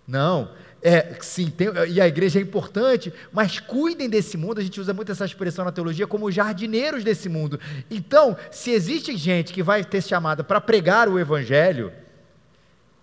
Não, 0.06 0.50
é, 0.82 1.16
sim, 1.20 1.50
tem, 1.50 1.68
e 1.88 2.00
a 2.00 2.06
igreja 2.06 2.38
é 2.38 2.42
importante, 2.42 3.12
mas 3.32 3.58
cuidem 3.58 4.08
desse 4.08 4.36
mundo. 4.36 4.60
A 4.60 4.62
gente 4.62 4.80
usa 4.80 4.92
muito 4.92 5.10
essa 5.10 5.24
expressão 5.24 5.64
na 5.64 5.72
teologia 5.72 6.06
como 6.06 6.30
jardineiros 6.30 7.02
desse 7.02 7.28
mundo. 7.28 7.58
Então, 7.90 8.36
se 8.50 8.70
existe 8.70 9.16
gente 9.16 9.52
que 9.52 9.62
vai 9.62 9.84
ter 9.84 10.02
chamada 10.02 10.44
para 10.44 10.60
pregar 10.60 11.08
o 11.08 11.18
evangelho, 11.18 11.92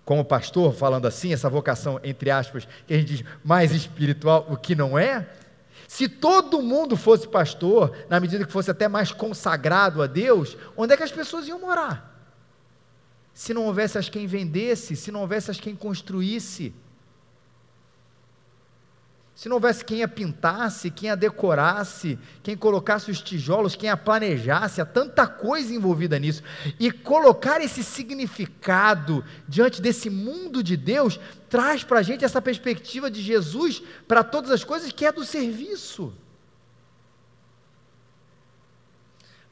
como 0.05 0.23
pastor, 0.23 0.73
falando 0.73 1.07
assim, 1.07 1.33
essa 1.33 1.49
vocação, 1.49 1.99
entre 2.03 2.29
aspas, 2.29 2.67
que 2.85 2.93
a 2.93 2.97
gente 2.97 3.17
diz 3.17 3.23
mais 3.43 3.71
espiritual, 3.71 4.47
o 4.49 4.57
que 4.57 4.75
não 4.75 4.97
é, 4.97 5.27
se 5.87 6.07
todo 6.07 6.61
mundo 6.61 6.95
fosse 6.95 7.27
pastor, 7.27 7.95
na 8.09 8.19
medida 8.19 8.45
que 8.45 8.51
fosse 8.51 8.71
até 8.71 8.87
mais 8.87 9.11
consagrado 9.11 10.01
a 10.01 10.07
Deus, 10.07 10.57
onde 10.75 10.93
é 10.93 10.97
que 10.97 11.03
as 11.03 11.11
pessoas 11.11 11.47
iam 11.47 11.59
morar? 11.59 12.11
Se 13.33 13.53
não 13.53 13.65
houvesse 13.65 13.97
as 13.97 14.09
quem 14.09 14.27
vendesse, 14.27 14.95
se 14.95 15.11
não 15.11 15.21
houvesse 15.21 15.51
as 15.51 15.59
quem 15.59 15.75
construísse, 15.75 16.73
se 19.43 19.49
não 19.49 19.57
houvesse 19.57 19.83
quem 19.83 20.01
a 20.01 20.07
pintasse, 20.07 20.89
quem 20.89 21.09
a 21.09 21.15
decorasse, 21.15 22.17
quem 22.41 22.55
colocasse 22.55 23.11
os 23.11 23.21
tijolos, 23.21 23.75
quem 23.75 23.89
a 23.89 23.97
planejasse, 23.97 24.79
há 24.79 24.85
tanta 24.85 25.27
coisa 25.27 25.73
envolvida 25.73 26.17
nisso. 26.17 26.41
E 26.79 26.89
colocar 26.89 27.59
esse 27.59 27.83
significado 27.83 29.21
diante 29.45 29.81
desse 29.81 30.09
mundo 30.09 30.63
de 30.63 30.77
Deus 30.77 31.19
traz 31.49 31.83
para 31.83 31.99
a 31.99 32.01
gente 32.01 32.23
essa 32.23 32.41
perspectiva 32.41 33.11
de 33.11 33.21
Jesus 33.21 33.83
para 34.07 34.23
todas 34.23 34.49
as 34.49 34.63
coisas, 34.63 34.93
que 34.93 35.05
é 35.05 35.11
do 35.11 35.25
serviço. 35.25 36.13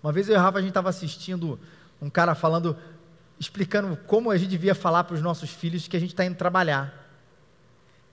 Uma 0.02 0.14
vez 0.14 0.30
eu 0.30 0.36
e 0.36 0.38
Rafa, 0.38 0.60
a 0.60 0.62
gente 0.62 0.72
estava 0.72 0.88
assistindo 0.88 1.60
um 2.02 2.10
cara 2.10 2.34
falando, 2.34 2.78
explicando 3.38 3.98
como 4.08 4.32
a 4.32 4.38
gente 4.38 4.52
devia 4.52 4.74
falar 4.74 5.04
para 5.04 5.16
os 5.16 5.22
nossos 5.22 5.50
filhos 5.50 5.86
que 5.86 5.98
a 5.98 6.00
gente 6.00 6.12
está 6.12 6.24
indo 6.24 6.38
trabalhar. 6.38 7.01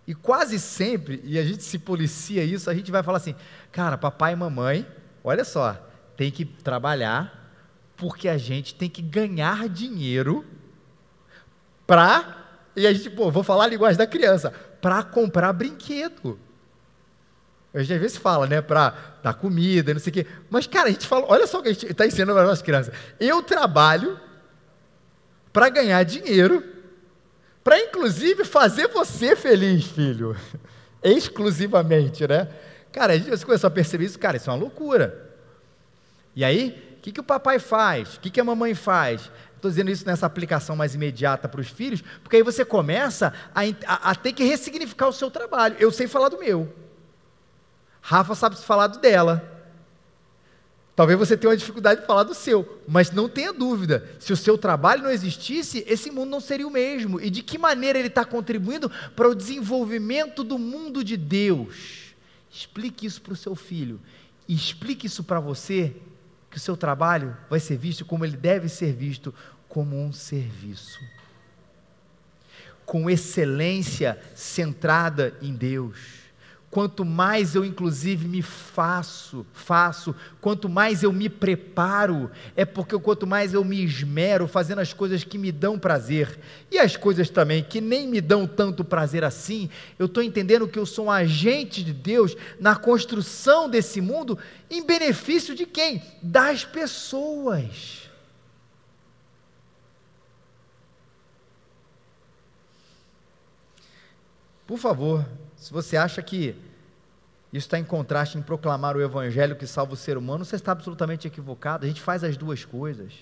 E 0.08 0.14
quase 0.14 0.58
sempre, 0.58 1.20
e 1.22 1.38
a 1.38 1.44
gente 1.44 1.62
se 1.62 1.78
policia 1.78 2.42
isso, 2.42 2.70
a 2.70 2.74
gente 2.74 2.90
vai 2.90 3.02
falar 3.02 3.18
assim: 3.18 3.34
cara, 3.70 3.98
papai 3.98 4.32
e 4.32 4.36
mamãe, 4.36 4.86
olha 5.22 5.44
só, 5.44 5.76
tem 6.16 6.30
que 6.30 6.46
trabalhar, 6.46 7.52
porque 7.94 8.26
a 8.26 8.38
gente 8.38 8.74
tem 8.74 8.88
que 8.88 9.02
ganhar 9.02 9.68
dinheiro 9.68 10.46
para 11.86 12.46
e 12.74 12.86
a 12.86 12.92
gente, 12.94 13.10
pô, 13.10 13.30
vou 13.30 13.42
falar 13.42 13.64
a 13.64 13.66
linguagem 13.66 13.98
da 13.98 14.06
criança, 14.06 14.50
para 14.80 15.02
comprar 15.02 15.52
brinquedo. 15.52 16.38
Hoje 17.74 17.92
às 17.92 18.00
vezes 18.00 18.16
fala, 18.16 18.46
né, 18.46 18.62
para 18.62 18.94
dar 19.22 19.34
comida, 19.34 19.92
não 19.92 20.00
sei 20.00 20.10
o 20.10 20.14
quê. 20.14 20.26
Mas, 20.48 20.66
cara, 20.66 20.88
a 20.88 20.90
gente 20.90 21.06
fala, 21.06 21.26
olha 21.28 21.46
só 21.46 21.58
o 21.58 21.62
que 21.62 21.68
a 21.68 21.72
gente 21.72 21.84
está 21.84 22.06
ensinando 22.06 22.32
para 22.32 22.44
as 22.44 22.48
nossas 22.48 22.62
crianças. 22.62 22.94
Eu 23.20 23.42
trabalho 23.42 24.18
para 25.52 25.68
ganhar 25.68 26.02
dinheiro, 26.02 26.64
para 27.68 27.80
inclusive 27.82 28.46
fazer 28.46 28.88
você 28.88 29.36
feliz, 29.36 29.84
filho. 29.84 30.34
Exclusivamente, 31.04 32.26
né? 32.26 32.48
Cara, 32.90 33.12
a 33.12 33.18
gente 33.18 33.44
começou 33.44 33.68
a 33.68 33.70
perceber 33.70 34.06
isso, 34.06 34.18
cara, 34.18 34.38
isso 34.38 34.48
é 34.48 34.52
uma 34.54 34.58
loucura. 34.58 35.36
E 36.34 36.42
aí, 36.42 36.94
o 36.96 37.00
que, 37.02 37.12
que 37.12 37.20
o 37.20 37.22
papai 37.22 37.58
faz? 37.58 38.14
O 38.14 38.20
que, 38.20 38.30
que 38.30 38.40
a 38.40 38.44
mamãe 38.44 38.74
faz? 38.74 39.30
Estou 39.54 39.70
dizendo 39.70 39.90
isso 39.90 40.06
nessa 40.06 40.24
aplicação 40.24 40.76
mais 40.76 40.94
imediata 40.94 41.46
para 41.46 41.60
os 41.60 41.68
filhos, 41.68 42.02
porque 42.22 42.36
aí 42.36 42.42
você 42.42 42.64
começa 42.64 43.34
a, 43.54 43.60
a, 43.86 44.12
a, 44.12 44.14
ter 44.14 44.32
que 44.32 44.44
ressignificar 44.44 45.06
o 45.06 45.12
seu 45.12 45.30
trabalho. 45.30 45.76
Eu 45.78 45.92
sei 45.92 46.08
falar 46.08 46.30
do 46.30 46.38
meu. 46.38 46.74
Rafa 48.00 48.34
sabe 48.34 48.56
falar 48.56 48.86
do 48.86 48.98
dela. 48.98 49.57
Talvez 50.98 51.16
você 51.16 51.36
tenha 51.36 51.50
uma 51.50 51.56
dificuldade 51.56 52.00
de 52.00 52.08
falar 52.08 52.24
do 52.24 52.34
seu, 52.34 52.82
mas 52.88 53.12
não 53.12 53.28
tenha 53.28 53.52
dúvida, 53.52 54.04
se 54.18 54.32
o 54.32 54.36
seu 54.36 54.58
trabalho 54.58 55.04
não 55.04 55.12
existisse, 55.12 55.84
esse 55.86 56.10
mundo 56.10 56.28
não 56.28 56.40
seria 56.40 56.66
o 56.66 56.72
mesmo. 56.72 57.20
E 57.20 57.30
de 57.30 57.40
que 57.40 57.56
maneira 57.56 58.00
ele 58.00 58.08
está 58.08 58.24
contribuindo 58.24 58.90
para 59.14 59.28
o 59.28 59.34
desenvolvimento 59.36 60.42
do 60.42 60.58
mundo 60.58 61.04
de 61.04 61.16
Deus? 61.16 62.16
Explique 62.50 63.06
isso 63.06 63.22
para 63.22 63.32
o 63.32 63.36
seu 63.36 63.54
filho. 63.54 64.00
E 64.48 64.56
explique 64.56 65.06
isso 65.06 65.22
para 65.22 65.38
você 65.38 65.94
que 66.50 66.56
o 66.56 66.60
seu 66.60 66.76
trabalho 66.76 67.36
vai 67.48 67.60
ser 67.60 67.76
visto 67.76 68.04
como 68.04 68.24
ele 68.24 68.36
deve 68.36 68.68
ser 68.68 68.92
visto 68.92 69.32
como 69.68 69.96
um 69.96 70.12
serviço. 70.12 70.98
Com 72.84 73.08
excelência 73.08 74.18
centrada 74.34 75.32
em 75.40 75.54
Deus 75.54 76.17
quanto 76.70 77.04
mais 77.04 77.54
eu 77.54 77.64
inclusive 77.64 78.28
me 78.28 78.42
faço, 78.42 79.46
faço, 79.52 80.14
quanto 80.40 80.68
mais 80.68 81.02
eu 81.02 81.12
me 81.12 81.28
preparo, 81.28 82.30
é 82.54 82.64
porque 82.64 82.98
quanto 82.98 83.26
mais 83.26 83.54
eu 83.54 83.64
me 83.64 83.82
esmero 83.82 84.46
fazendo 84.46 84.80
as 84.80 84.92
coisas 84.92 85.24
que 85.24 85.38
me 85.38 85.50
dão 85.50 85.78
prazer, 85.78 86.38
e 86.70 86.78
as 86.78 86.96
coisas 86.96 87.30
também 87.30 87.62
que 87.62 87.80
nem 87.80 88.06
me 88.06 88.20
dão 88.20 88.46
tanto 88.46 88.84
prazer 88.84 89.24
assim, 89.24 89.70
eu 89.98 90.06
estou 90.06 90.22
entendendo 90.22 90.68
que 90.68 90.78
eu 90.78 90.86
sou 90.86 91.06
um 91.06 91.10
agente 91.10 91.82
de 91.82 91.92
Deus 91.92 92.36
na 92.60 92.76
construção 92.76 93.68
desse 93.68 94.00
mundo, 94.00 94.38
em 94.70 94.84
benefício 94.84 95.54
de 95.54 95.64
quem? 95.64 96.02
Das 96.22 96.64
pessoas. 96.64 98.08
Por 104.66 104.76
favor, 104.76 105.26
se 105.58 105.72
você 105.72 105.96
acha 105.96 106.22
que 106.22 106.56
isso 107.52 107.66
está 107.66 107.78
em 107.78 107.84
contraste 107.84 108.38
em 108.38 108.42
proclamar 108.42 108.96
o 108.96 109.02
evangelho 109.02 109.56
que 109.56 109.66
salva 109.66 109.94
o 109.94 109.96
ser 109.96 110.16
humano, 110.16 110.44
você 110.44 110.56
está 110.56 110.72
absolutamente 110.72 111.26
equivocado. 111.26 111.84
A 111.84 111.88
gente 111.88 112.00
faz 112.00 112.22
as 112.22 112.36
duas 112.36 112.64
coisas. 112.64 113.12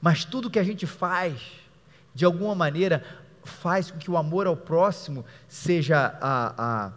Mas 0.00 0.24
tudo 0.24 0.50
que 0.50 0.58
a 0.58 0.64
gente 0.64 0.86
faz, 0.86 1.40
de 2.14 2.24
alguma 2.24 2.54
maneira, 2.54 3.04
faz 3.44 3.90
com 3.90 3.98
que 3.98 4.10
o 4.10 4.16
amor 4.16 4.46
ao 4.46 4.56
próximo 4.56 5.24
seja 5.48 6.16
a, 6.20 6.54
a 6.86 6.92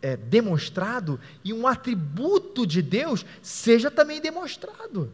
é, 0.00 0.16
demonstrado 0.16 1.20
e 1.44 1.52
um 1.52 1.66
atributo 1.66 2.66
de 2.66 2.82
Deus 2.82 3.24
seja 3.40 3.90
também 3.90 4.20
demonstrado. 4.20 5.12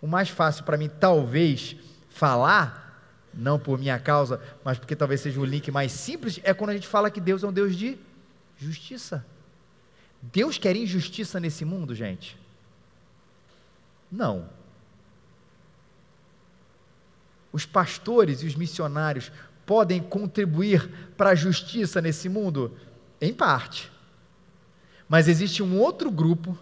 O 0.00 0.06
mais 0.06 0.28
fácil 0.28 0.64
para 0.64 0.76
mim, 0.76 0.88
talvez, 0.88 1.76
falar 2.08 2.85
não 3.36 3.58
por 3.58 3.78
minha 3.78 3.98
causa, 3.98 4.40
mas 4.64 4.78
porque 4.78 4.96
talvez 4.96 5.20
seja 5.20 5.38
o 5.38 5.44
link 5.44 5.70
mais 5.70 5.92
simples, 5.92 6.40
é 6.42 6.54
quando 6.54 6.70
a 6.70 6.74
gente 6.74 6.88
fala 6.88 7.10
que 7.10 7.20
Deus 7.20 7.42
é 7.42 7.46
um 7.46 7.52
Deus 7.52 7.76
de 7.76 7.98
justiça. 8.56 9.24
Deus 10.22 10.58
quer 10.58 10.74
injustiça 10.74 11.38
nesse 11.38 11.64
mundo, 11.64 11.94
gente? 11.94 12.36
Não. 14.10 14.48
Os 17.52 17.66
pastores 17.66 18.42
e 18.42 18.46
os 18.46 18.54
missionários 18.54 19.30
podem 19.64 20.00
contribuir 20.02 20.88
para 21.16 21.30
a 21.30 21.34
justiça 21.34 22.00
nesse 22.00 22.28
mundo? 22.28 22.76
Em 23.20 23.32
parte. 23.32 23.90
Mas 25.08 25.28
existe 25.28 25.62
um 25.62 25.78
outro 25.78 26.10
grupo 26.10 26.58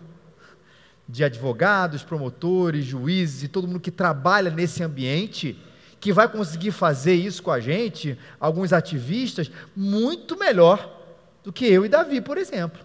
de 1.08 1.22
advogados, 1.22 2.02
promotores, 2.02 2.84
juízes 2.84 3.42
e 3.42 3.48
todo 3.48 3.66
mundo 3.66 3.80
que 3.80 3.90
trabalha 3.90 4.50
nesse 4.50 4.82
ambiente 4.82 5.58
que 6.04 6.12
vai 6.12 6.28
conseguir 6.28 6.70
fazer 6.70 7.14
isso 7.14 7.42
com 7.42 7.50
a 7.50 7.58
gente, 7.58 8.18
alguns 8.38 8.74
ativistas, 8.74 9.50
muito 9.74 10.38
melhor 10.38 11.02
do 11.42 11.50
que 11.50 11.64
eu 11.64 11.86
e 11.86 11.88
Davi, 11.88 12.20
por 12.20 12.36
exemplo. 12.36 12.78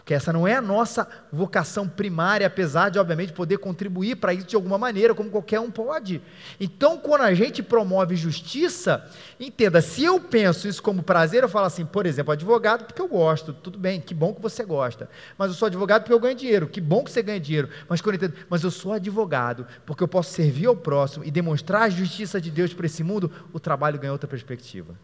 Porque 0.00 0.14
essa 0.14 0.32
não 0.32 0.48
é 0.48 0.54
a 0.54 0.62
nossa 0.62 1.06
vocação 1.30 1.86
primária, 1.86 2.46
apesar 2.46 2.88
de, 2.88 2.98
obviamente, 2.98 3.34
poder 3.34 3.58
contribuir 3.58 4.16
para 4.16 4.32
isso 4.32 4.46
de 4.46 4.56
alguma 4.56 4.78
maneira, 4.78 5.14
como 5.14 5.30
qualquer 5.30 5.60
um 5.60 5.70
pode. 5.70 6.22
Então, 6.58 6.98
quando 6.98 7.22
a 7.22 7.34
gente 7.34 7.62
promove 7.62 8.16
justiça, 8.16 9.06
entenda, 9.38 9.80
se 9.82 10.02
eu 10.02 10.18
penso 10.18 10.66
isso 10.66 10.82
como 10.82 11.02
prazer, 11.02 11.42
eu 11.42 11.48
falo 11.48 11.66
assim, 11.66 11.84
por 11.84 12.06
exemplo, 12.06 12.32
advogado, 12.32 12.86
porque 12.86 13.00
eu 13.00 13.08
gosto, 13.08 13.52
tudo 13.52 13.78
bem, 13.78 14.00
que 14.00 14.14
bom 14.14 14.34
que 14.34 14.40
você 14.40 14.64
gosta. 14.64 15.08
Mas 15.36 15.48
eu 15.48 15.54
sou 15.54 15.66
advogado 15.66 16.02
porque 16.02 16.14
eu 16.14 16.20
ganho 16.20 16.34
dinheiro, 16.34 16.66
que 16.66 16.80
bom 16.80 17.04
que 17.04 17.10
você 17.10 17.22
ganha 17.22 17.38
dinheiro. 17.38 17.68
Mas, 17.88 18.00
quando 18.00 18.14
eu 18.14 18.28
entendo, 18.28 18.46
mas 18.48 18.64
eu 18.64 18.70
sou 18.70 18.94
advogado 18.94 19.66
porque 19.84 20.02
eu 20.02 20.08
posso 20.08 20.32
servir 20.32 20.66
ao 20.66 20.76
próximo 20.76 21.24
e 21.24 21.30
demonstrar 21.30 21.82
a 21.82 21.90
justiça 21.90 22.40
de 22.40 22.50
Deus 22.50 22.72
para 22.72 22.86
esse 22.86 23.04
mundo, 23.04 23.30
o 23.52 23.60
trabalho 23.60 23.98
ganha 23.98 24.12
outra 24.12 24.28
perspectiva. 24.28 24.94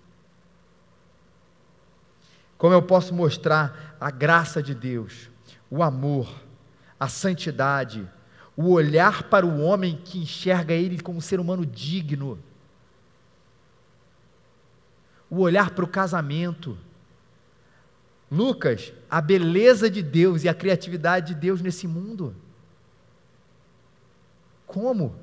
Como 2.58 2.72
eu 2.72 2.82
posso 2.82 3.14
mostrar 3.14 3.96
a 4.00 4.10
graça 4.10 4.62
de 4.62 4.74
Deus, 4.74 5.30
o 5.70 5.82
amor, 5.82 6.32
a 6.98 7.08
santidade, 7.08 8.08
o 8.56 8.70
olhar 8.70 9.24
para 9.24 9.44
o 9.44 9.60
homem 9.60 10.00
que 10.02 10.18
enxerga 10.18 10.72
ele 10.72 11.00
como 11.00 11.18
um 11.18 11.20
ser 11.20 11.38
humano 11.38 11.66
digno, 11.66 12.38
o 15.28 15.40
olhar 15.40 15.70
para 15.70 15.84
o 15.84 15.88
casamento. 15.88 16.78
Lucas, 18.30 18.92
a 19.10 19.20
beleza 19.20 19.90
de 19.90 20.02
Deus 20.02 20.42
e 20.42 20.48
a 20.48 20.54
criatividade 20.54 21.34
de 21.34 21.40
Deus 21.40 21.60
nesse 21.60 21.86
mundo. 21.86 22.34
Como? 24.66 25.14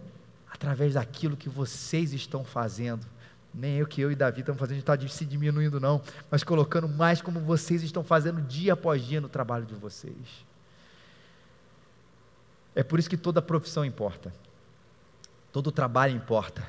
Através 0.50 0.94
daquilo 0.94 1.36
que 1.36 1.50
vocês 1.50 2.14
estão 2.14 2.46
fazendo 2.46 3.06
nem 3.54 3.78
eu 3.78 3.86
que 3.86 4.02
eu 4.02 4.12
e 4.12 4.16
Davi 4.16 4.40
estamos 4.40 4.60
fazendo, 4.60 4.80
está 4.80 4.98
se 5.08 5.26
diminuindo, 5.26 5.80
não, 5.80 6.02
mas 6.32 6.44
colocando 6.44 6.88
mais 6.88 7.22
como 7.22 7.40
vocês 7.40 7.84
estão 7.84 8.04
fazendo 8.04 8.42
dia 8.42 8.74
após 8.74 9.06
dia 9.06 9.22
no 9.22 9.30
trabalho 9.30 9.66
de 9.66 9.76
vocês. 9.76 10.46
É 12.76 12.82
por 12.82 12.98
isso 12.98 13.10
que 13.10 13.18
toda 13.18 13.42
profissão 13.42 13.86
importa, 13.86 14.34
todo 15.52 15.72
trabalho 15.72 16.16
importa, 16.16 16.68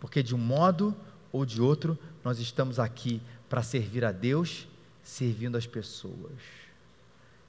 porque 0.00 0.22
de 0.22 0.34
um 0.34 0.38
modo 0.38 0.96
ou 1.30 1.46
de 1.46 1.60
outro, 1.60 1.96
nós 2.24 2.40
estamos 2.40 2.80
aqui 2.80 3.22
para 3.48 3.62
servir 3.62 4.04
a 4.04 4.10
Deus, 4.10 4.66
servindo 5.02 5.56
as 5.56 5.66
pessoas. 5.66 6.38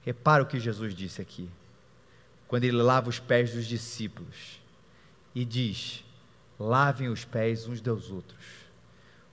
Repara 0.04 0.44
o 0.44 0.46
que 0.46 0.60
Jesus 0.60 0.94
disse 0.94 1.22
aqui, 1.22 1.50
quando 2.48 2.64
ele 2.66 2.82
lava 2.82 3.10
os 3.10 3.20
pés 3.20 3.54
dos 3.54 3.66
discípulos 3.66 4.62
e 5.34 5.44
diz: 5.44 6.04
lavem 6.62 7.10
os 7.10 7.26
pés 7.26 7.68
uns 7.68 7.82
dos 7.82 8.12
outros. 8.12 8.40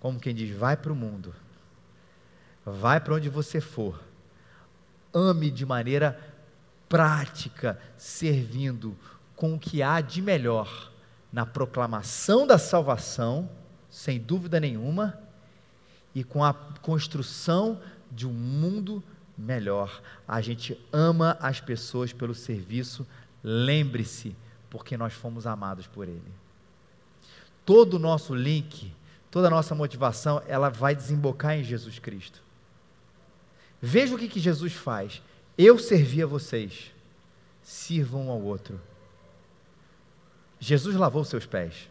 Como 0.00 0.18
quem 0.18 0.34
diz, 0.34 0.54
vai 0.54 0.76
para 0.76 0.92
o 0.92 0.96
mundo, 0.96 1.34
vai 2.64 3.00
para 3.00 3.14
onde 3.14 3.28
você 3.28 3.60
for, 3.60 4.00
ame 5.12 5.50
de 5.50 5.66
maneira 5.66 6.18
prática, 6.88 7.78
servindo 7.96 8.96
com 9.36 9.54
o 9.54 9.58
que 9.58 9.82
há 9.82 10.00
de 10.00 10.22
melhor 10.22 10.92
na 11.32 11.44
proclamação 11.44 12.46
da 12.46 12.56
salvação, 12.56 13.50
sem 13.90 14.18
dúvida 14.18 14.58
nenhuma, 14.58 15.18
e 16.14 16.24
com 16.24 16.42
a 16.42 16.54
construção 16.54 17.80
de 18.10 18.26
um 18.26 18.32
mundo 18.32 19.02
melhor. 19.36 20.00
A 20.26 20.40
gente 20.40 20.78
ama 20.92 21.36
as 21.40 21.60
pessoas 21.60 22.12
pelo 22.12 22.34
serviço, 22.34 23.06
lembre-se, 23.42 24.34
porque 24.70 24.96
nós 24.96 25.12
fomos 25.12 25.46
amados 25.46 25.86
por 25.86 26.08
Ele 26.08 26.32
todo 27.68 27.94
o 27.94 27.98
nosso 27.98 28.34
link, 28.34 28.90
toda 29.30 29.48
a 29.48 29.50
nossa 29.50 29.74
motivação, 29.74 30.42
ela 30.46 30.70
vai 30.70 30.96
desembocar 30.96 31.54
em 31.54 31.62
Jesus 31.62 31.98
Cristo. 31.98 32.42
Veja 33.78 34.14
o 34.14 34.18
que, 34.18 34.26
que 34.26 34.40
Jesus 34.40 34.72
faz. 34.72 35.20
Eu 35.58 35.78
servi 35.78 36.22
a 36.22 36.26
vocês, 36.26 36.90
sirvam 37.62 38.28
um 38.28 38.30
ao 38.30 38.40
outro. 38.40 38.80
Jesus 40.58 40.96
lavou 40.96 41.26
seus 41.26 41.44
pés. 41.44 41.90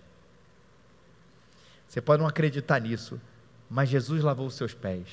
Você 1.87 2.01
pode 2.01 2.23
não 2.23 2.27
acreditar 2.27 2.81
nisso, 2.81 3.21
mas 3.69 3.87
Jesus 3.87 4.23
lavou 4.23 4.49
seus 4.49 4.73
pés. 4.73 5.07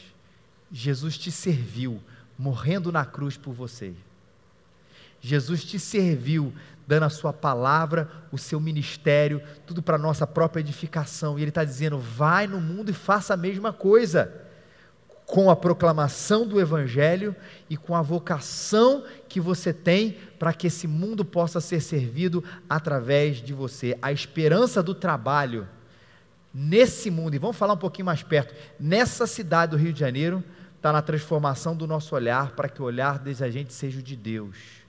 Jesus 0.72 1.18
te 1.18 1.30
serviu, 1.30 2.02
morrendo 2.38 2.90
na 2.90 3.04
cruz 3.04 3.36
por 3.36 3.52
você. 3.52 3.94
Jesus 5.24 5.64
te 5.64 5.78
serviu, 5.78 6.52
dando 6.86 7.04
a 7.04 7.08
sua 7.08 7.32
palavra, 7.32 8.10
o 8.30 8.36
seu 8.36 8.60
ministério, 8.60 9.40
tudo 9.66 9.82
para 9.82 9.96
a 9.96 9.98
nossa 9.98 10.26
própria 10.26 10.60
edificação. 10.60 11.38
E 11.38 11.42
Ele 11.42 11.48
está 11.48 11.64
dizendo: 11.64 11.98
vai 11.98 12.46
no 12.46 12.60
mundo 12.60 12.90
e 12.90 12.92
faça 12.92 13.32
a 13.32 13.36
mesma 13.38 13.72
coisa, 13.72 14.30
com 15.24 15.48
a 15.48 15.56
proclamação 15.56 16.46
do 16.46 16.60
Evangelho 16.60 17.34
e 17.70 17.76
com 17.78 17.96
a 17.96 18.02
vocação 18.02 19.02
que 19.26 19.40
você 19.40 19.72
tem 19.72 20.18
para 20.38 20.52
que 20.52 20.66
esse 20.66 20.86
mundo 20.86 21.24
possa 21.24 21.58
ser 21.58 21.80
servido 21.80 22.44
através 22.68 23.38
de 23.38 23.54
você. 23.54 23.96
A 24.02 24.12
esperança 24.12 24.82
do 24.82 24.94
trabalho 24.94 25.66
nesse 26.52 27.10
mundo, 27.10 27.34
e 27.34 27.38
vamos 27.38 27.56
falar 27.56 27.72
um 27.72 27.78
pouquinho 27.78 28.04
mais 28.04 28.22
perto, 28.22 28.54
nessa 28.78 29.26
cidade 29.26 29.70
do 29.70 29.78
Rio 29.78 29.94
de 29.94 30.00
Janeiro, 30.00 30.44
está 30.76 30.92
na 30.92 31.00
transformação 31.00 31.74
do 31.74 31.86
nosso 31.86 32.14
olhar 32.14 32.50
para 32.50 32.68
que 32.68 32.82
o 32.82 32.84
olhar 32.84 33.18
da 33.18 33.48
gente 33.48 33.72
seja 33.72 34.00
o 34.00 34.02
de 34.02 34.16
Deus 34.16 34.83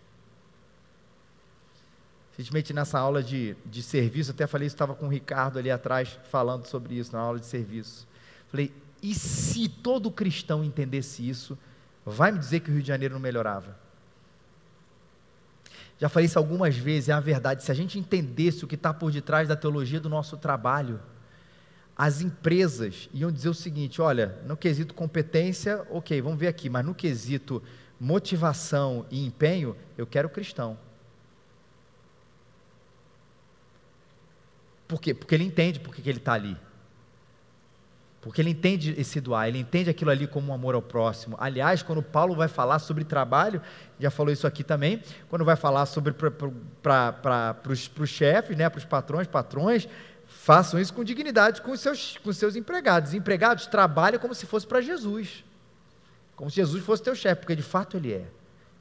Recentemente, 2.37 2.73
nessa 2.73 2.99
aula 2.99 3.23
de, 3.23 3.55
de 3.65 3.81
serviço, 3.81 4.31
até 4.31 4.45
falei 4.45 4.67
isso, 4.67 4.75
estava 4.75 4.93
com 4.93 5.05
o 5.05 5.09
Ricardo 5.09 5.57
ali 5.57 5.71
atrás 5.71 6.19
falando 6.29 6.65
sobre 6.65 6.95
isso, 6.95 7.13
na 7.13 7.19
aula 7.19 7.39
de 7.39 7.45
serviço. 7.45 8.05
Falei, 8.49 8.73
e 9.01 9.13
se 9.13 9.69
todo 9.69 10.11
cristão 10.11 10.61
entendesse 10.61 11.27
isso, 11.27 11.57
vai 12.05 12.33
me 12.33 12.39
dizer 12.39 12.59
que 12.59 12.69
o 12.69 12.73
Rio 12.73 12.81
de 12.81 12.87
Janeiro 12.89 13.13
não 13.13 13.21
melhorava? 13.21 13.77
Já 15.97 16.09
falei 16.09 16.25
isso 16.25 16.37
algumas 16.37 16.75
vezes, 16.75 17.07
é 17.07 17.13
a 17.13 17.21
verdade. 17.21 17.63
Se 17.63 17.71
a 17.71 17.75
gente 17.75 17.97
entendesse 17.97 18.65
o 18.65 18.67
que 18.67 18.75
está 18.75 18.93
por 18.93 19.11
detrás 19.11 19.47
da 19.47 19.55
teologia 19.55 19.99
do 19.99 20.09
nosso 20.09 20.35
trabalho, 20.35 20.99
as 21.95 22.19
empresas 22.19 23.09
iam 23.13 23.31
dizer 23.31 23.47
o 23.47 23.53
seguinte: 23.53 24.01
olha, 24.01 24.37
no 24.45 24.57
quesito 24.57 24.93
competência, 24.93 25.85
ok, 25.89 26.21
vamos 26.21 26.37
ver 26.37 26.47
aqui, 26.47 26.69
mas 26.69 26.85
no 26.85 26.93
quesito 26.93 27.63
motivação 27.97 29.05
e 29.09 29.25
empenho, 29.25 29.73
eu 29.97 30.05
quero 30.05 30.29
cristão. 30.29 30.77
Por 34.87 35.01
quê? 35.01 35.13
Porque 35.13 35.33
ele 35.33 35.43
entende 35.43 35.79
por 35.79 35.93
que 35.93 36.07
ele 36.07 36.19
está 36.19 36.33
ali. 36.33 36.57
Porque 38.25 38.41
ele 38.41 38.49
entende 38.49 38.95
esse 38.97 39.21
doar, 39.21 39.47
ele 39.47 39.59
entende 39.59 39.87
aquilo 39.87 40.09
ali 40.09 40.25
como 40.25 40.51
um 40.51 40.53
amor 40.53 40.73
ao 40.73 40.81
próximo. 40.81 41.35
Aliás, 41.39 41.83
quando 41.83 42.01
Paulo 42.01 42.35
vai 42.35 42.47
falar 42.47 42.79
sobre 42.79 43.03
trabalho, 43.03 43.61
já 43.99 44.09
falou 44.09 44.33
isso 44.33 44.47
aqui 44.47 44.63
também, 44.63 44.99
quando 45.29 45.45
vai 45.45 45.55
falar 45.55 45.85
sobre 45.85 46.11
para 46.11 47.55
os 47.69 48.09
chefes, 48.09 48.57
né, 48.57 48.67
para 48.67 48.79
os 48.79 48.85
patrões, 48.85 49.27
patrões, 49.27 49.87
façam 50.25 50.79
isso 50.79 50.91
com 50.91 51.03
dignidade 51.03 51.61
com 51.61 51.69
os 51.69 51.79
seus, 51.79 52.17
com 52.17 52.31
os 52.31 52.37
seus 52.37 52.55
empregados. 52.55 53.13
Empregados 53.13 53.67
trabalham 53.67 54.19
como 54.19 54.33
se 54.33 54.47
fosse 54.47 54.65
para 54.65 54.81
Jesus. 54.81 55.43
Como 56.35 56.49
se 56.49 56.55
Jesus 56.55 56.83
fosse 56.83 57.03
teu 57.03 57.13
chefe, 57.13 57.41
porque 57.41 57.55
de 57.55 57.61
fato 57.61 57.95
ele 57.95 58.11
é. 58.11 58.25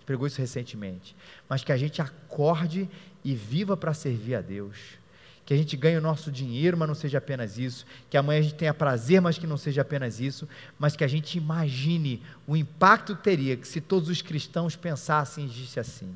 A 0.00 0.06
pregou 0.06 0.26
isso 0.26 0.40
recentemente. 0.40 1.14
Mas 1.46 1.62
que 1.62 1.70
a 1.70 1.76
gente 1.76 2.00
acorde 2.00 2.88
e 3.22 3.34
viva 3.34 3.76
para 3.76 3.92
servir 3.92 4.36
a 4.36 4.40
Deus 4.40 5.03
que 5.44 5.52
a 5.52 5.56
gente 5.56 5.76
ganhe 5.76 5.98
o 5.98 6.00
nosso 6.00 6.32
dinheiro, 6.32 6.76
mas 6.76 6.88
não 6.88 6.94
seja 6.94 7.18
apenas 7.18 7.58
isso, 7.58 7.84
que 8.08 8.16
amanhã 8.16 8.40
a 8.40 8.42
gente 8.42 8.54
tenha 8.54 8.72
prazer, 8.72 9.20
mas 9.20 9.36
que 9.36 9.46
não 9.46 9.58
seja 9.58 9.82
apenas 9.82 10.18
isso, 10.20 10.48
mas 10.78 10.96
que 10.96 11.04
a 11.04 11.08
gente 11.08 11.36
imagine 11.36 12.22
o 12.46 12.56
impacto 12.56 13.14
que 13.14 13.22
teria 13.22 13.56
que 13.56 13.68
se 13.68 13.80
todos 13.80 14.08
os 14.08 14.22
cristãos 14.22 14.74
pensassem 14.74 15.44
e 15.44 15.48
agissem 15.48 15.80
assim. 15.80 16.14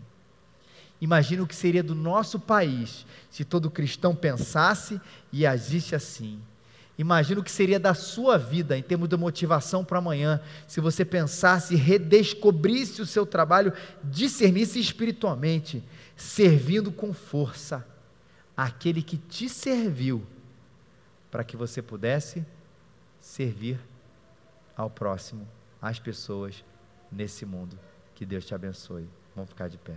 Imagina 1.00 1.42
o 1.42 1.46
que 1.46 1.54
seria 1.54 1.82
do 1.82 1.94
nosso 1.94 2.40
país 2.40 3.06
se 3.30 3.44
todo 3.44 3.70
cristão 3.70 4.16
pensasse 4.16 5.00
e 5.30 5.46
agisse 5.46 5.94
assim. 5.94 6.40
Imagina 6.98 7.40
o 7.40 7.44
que 7.44 7.50
seria 7.52 7.78
da 7.78 7.94
sua 7.94 8.36
vida 8.36 8.76
em 8.76 8.82
termos 8.82 9.08
de 9.08 9.16
motivação 9.16 9.84
para 9.84 9.98
amanhã, 9.98 10.40
se 10.66 10.80
você 10.80 11.04
pensasse, 11.04 11.76
redescobrisse 11.76 13.00
o 13.00 13.06
seu 13.06 13.24
trabalho, 13.24 13.72
discernisse 14.02 14.80
espiritualmente, 14.80 15.84
servindo 16.16 16.90
com 16.90 17.12
força 17.12 17.86
aquele 18.58 19.04
que 19.04 19.16
te 19.16 19.48
serviu 19.48 20.26
para 21.30 21.44
que 21.44 21.56
você 21.56 21.80
pudesse 21.80 22.44
servir 23.20 23.78
ao 24.76 24.90
próximo, 24.90 25.46
às 25.80 26.00
pessoas 26.00 26.64
nesse 27.10 27.46
mundo. 27.46 27.78
Que 28.16 28.26
Deus 28.26 28.44
te 28.44 28.56
abençoe. 28.56 29.08
Vamos 29.32 29.50
ficar 29.50 29.68
de 29.68 29.78
pé. 29.78 29.96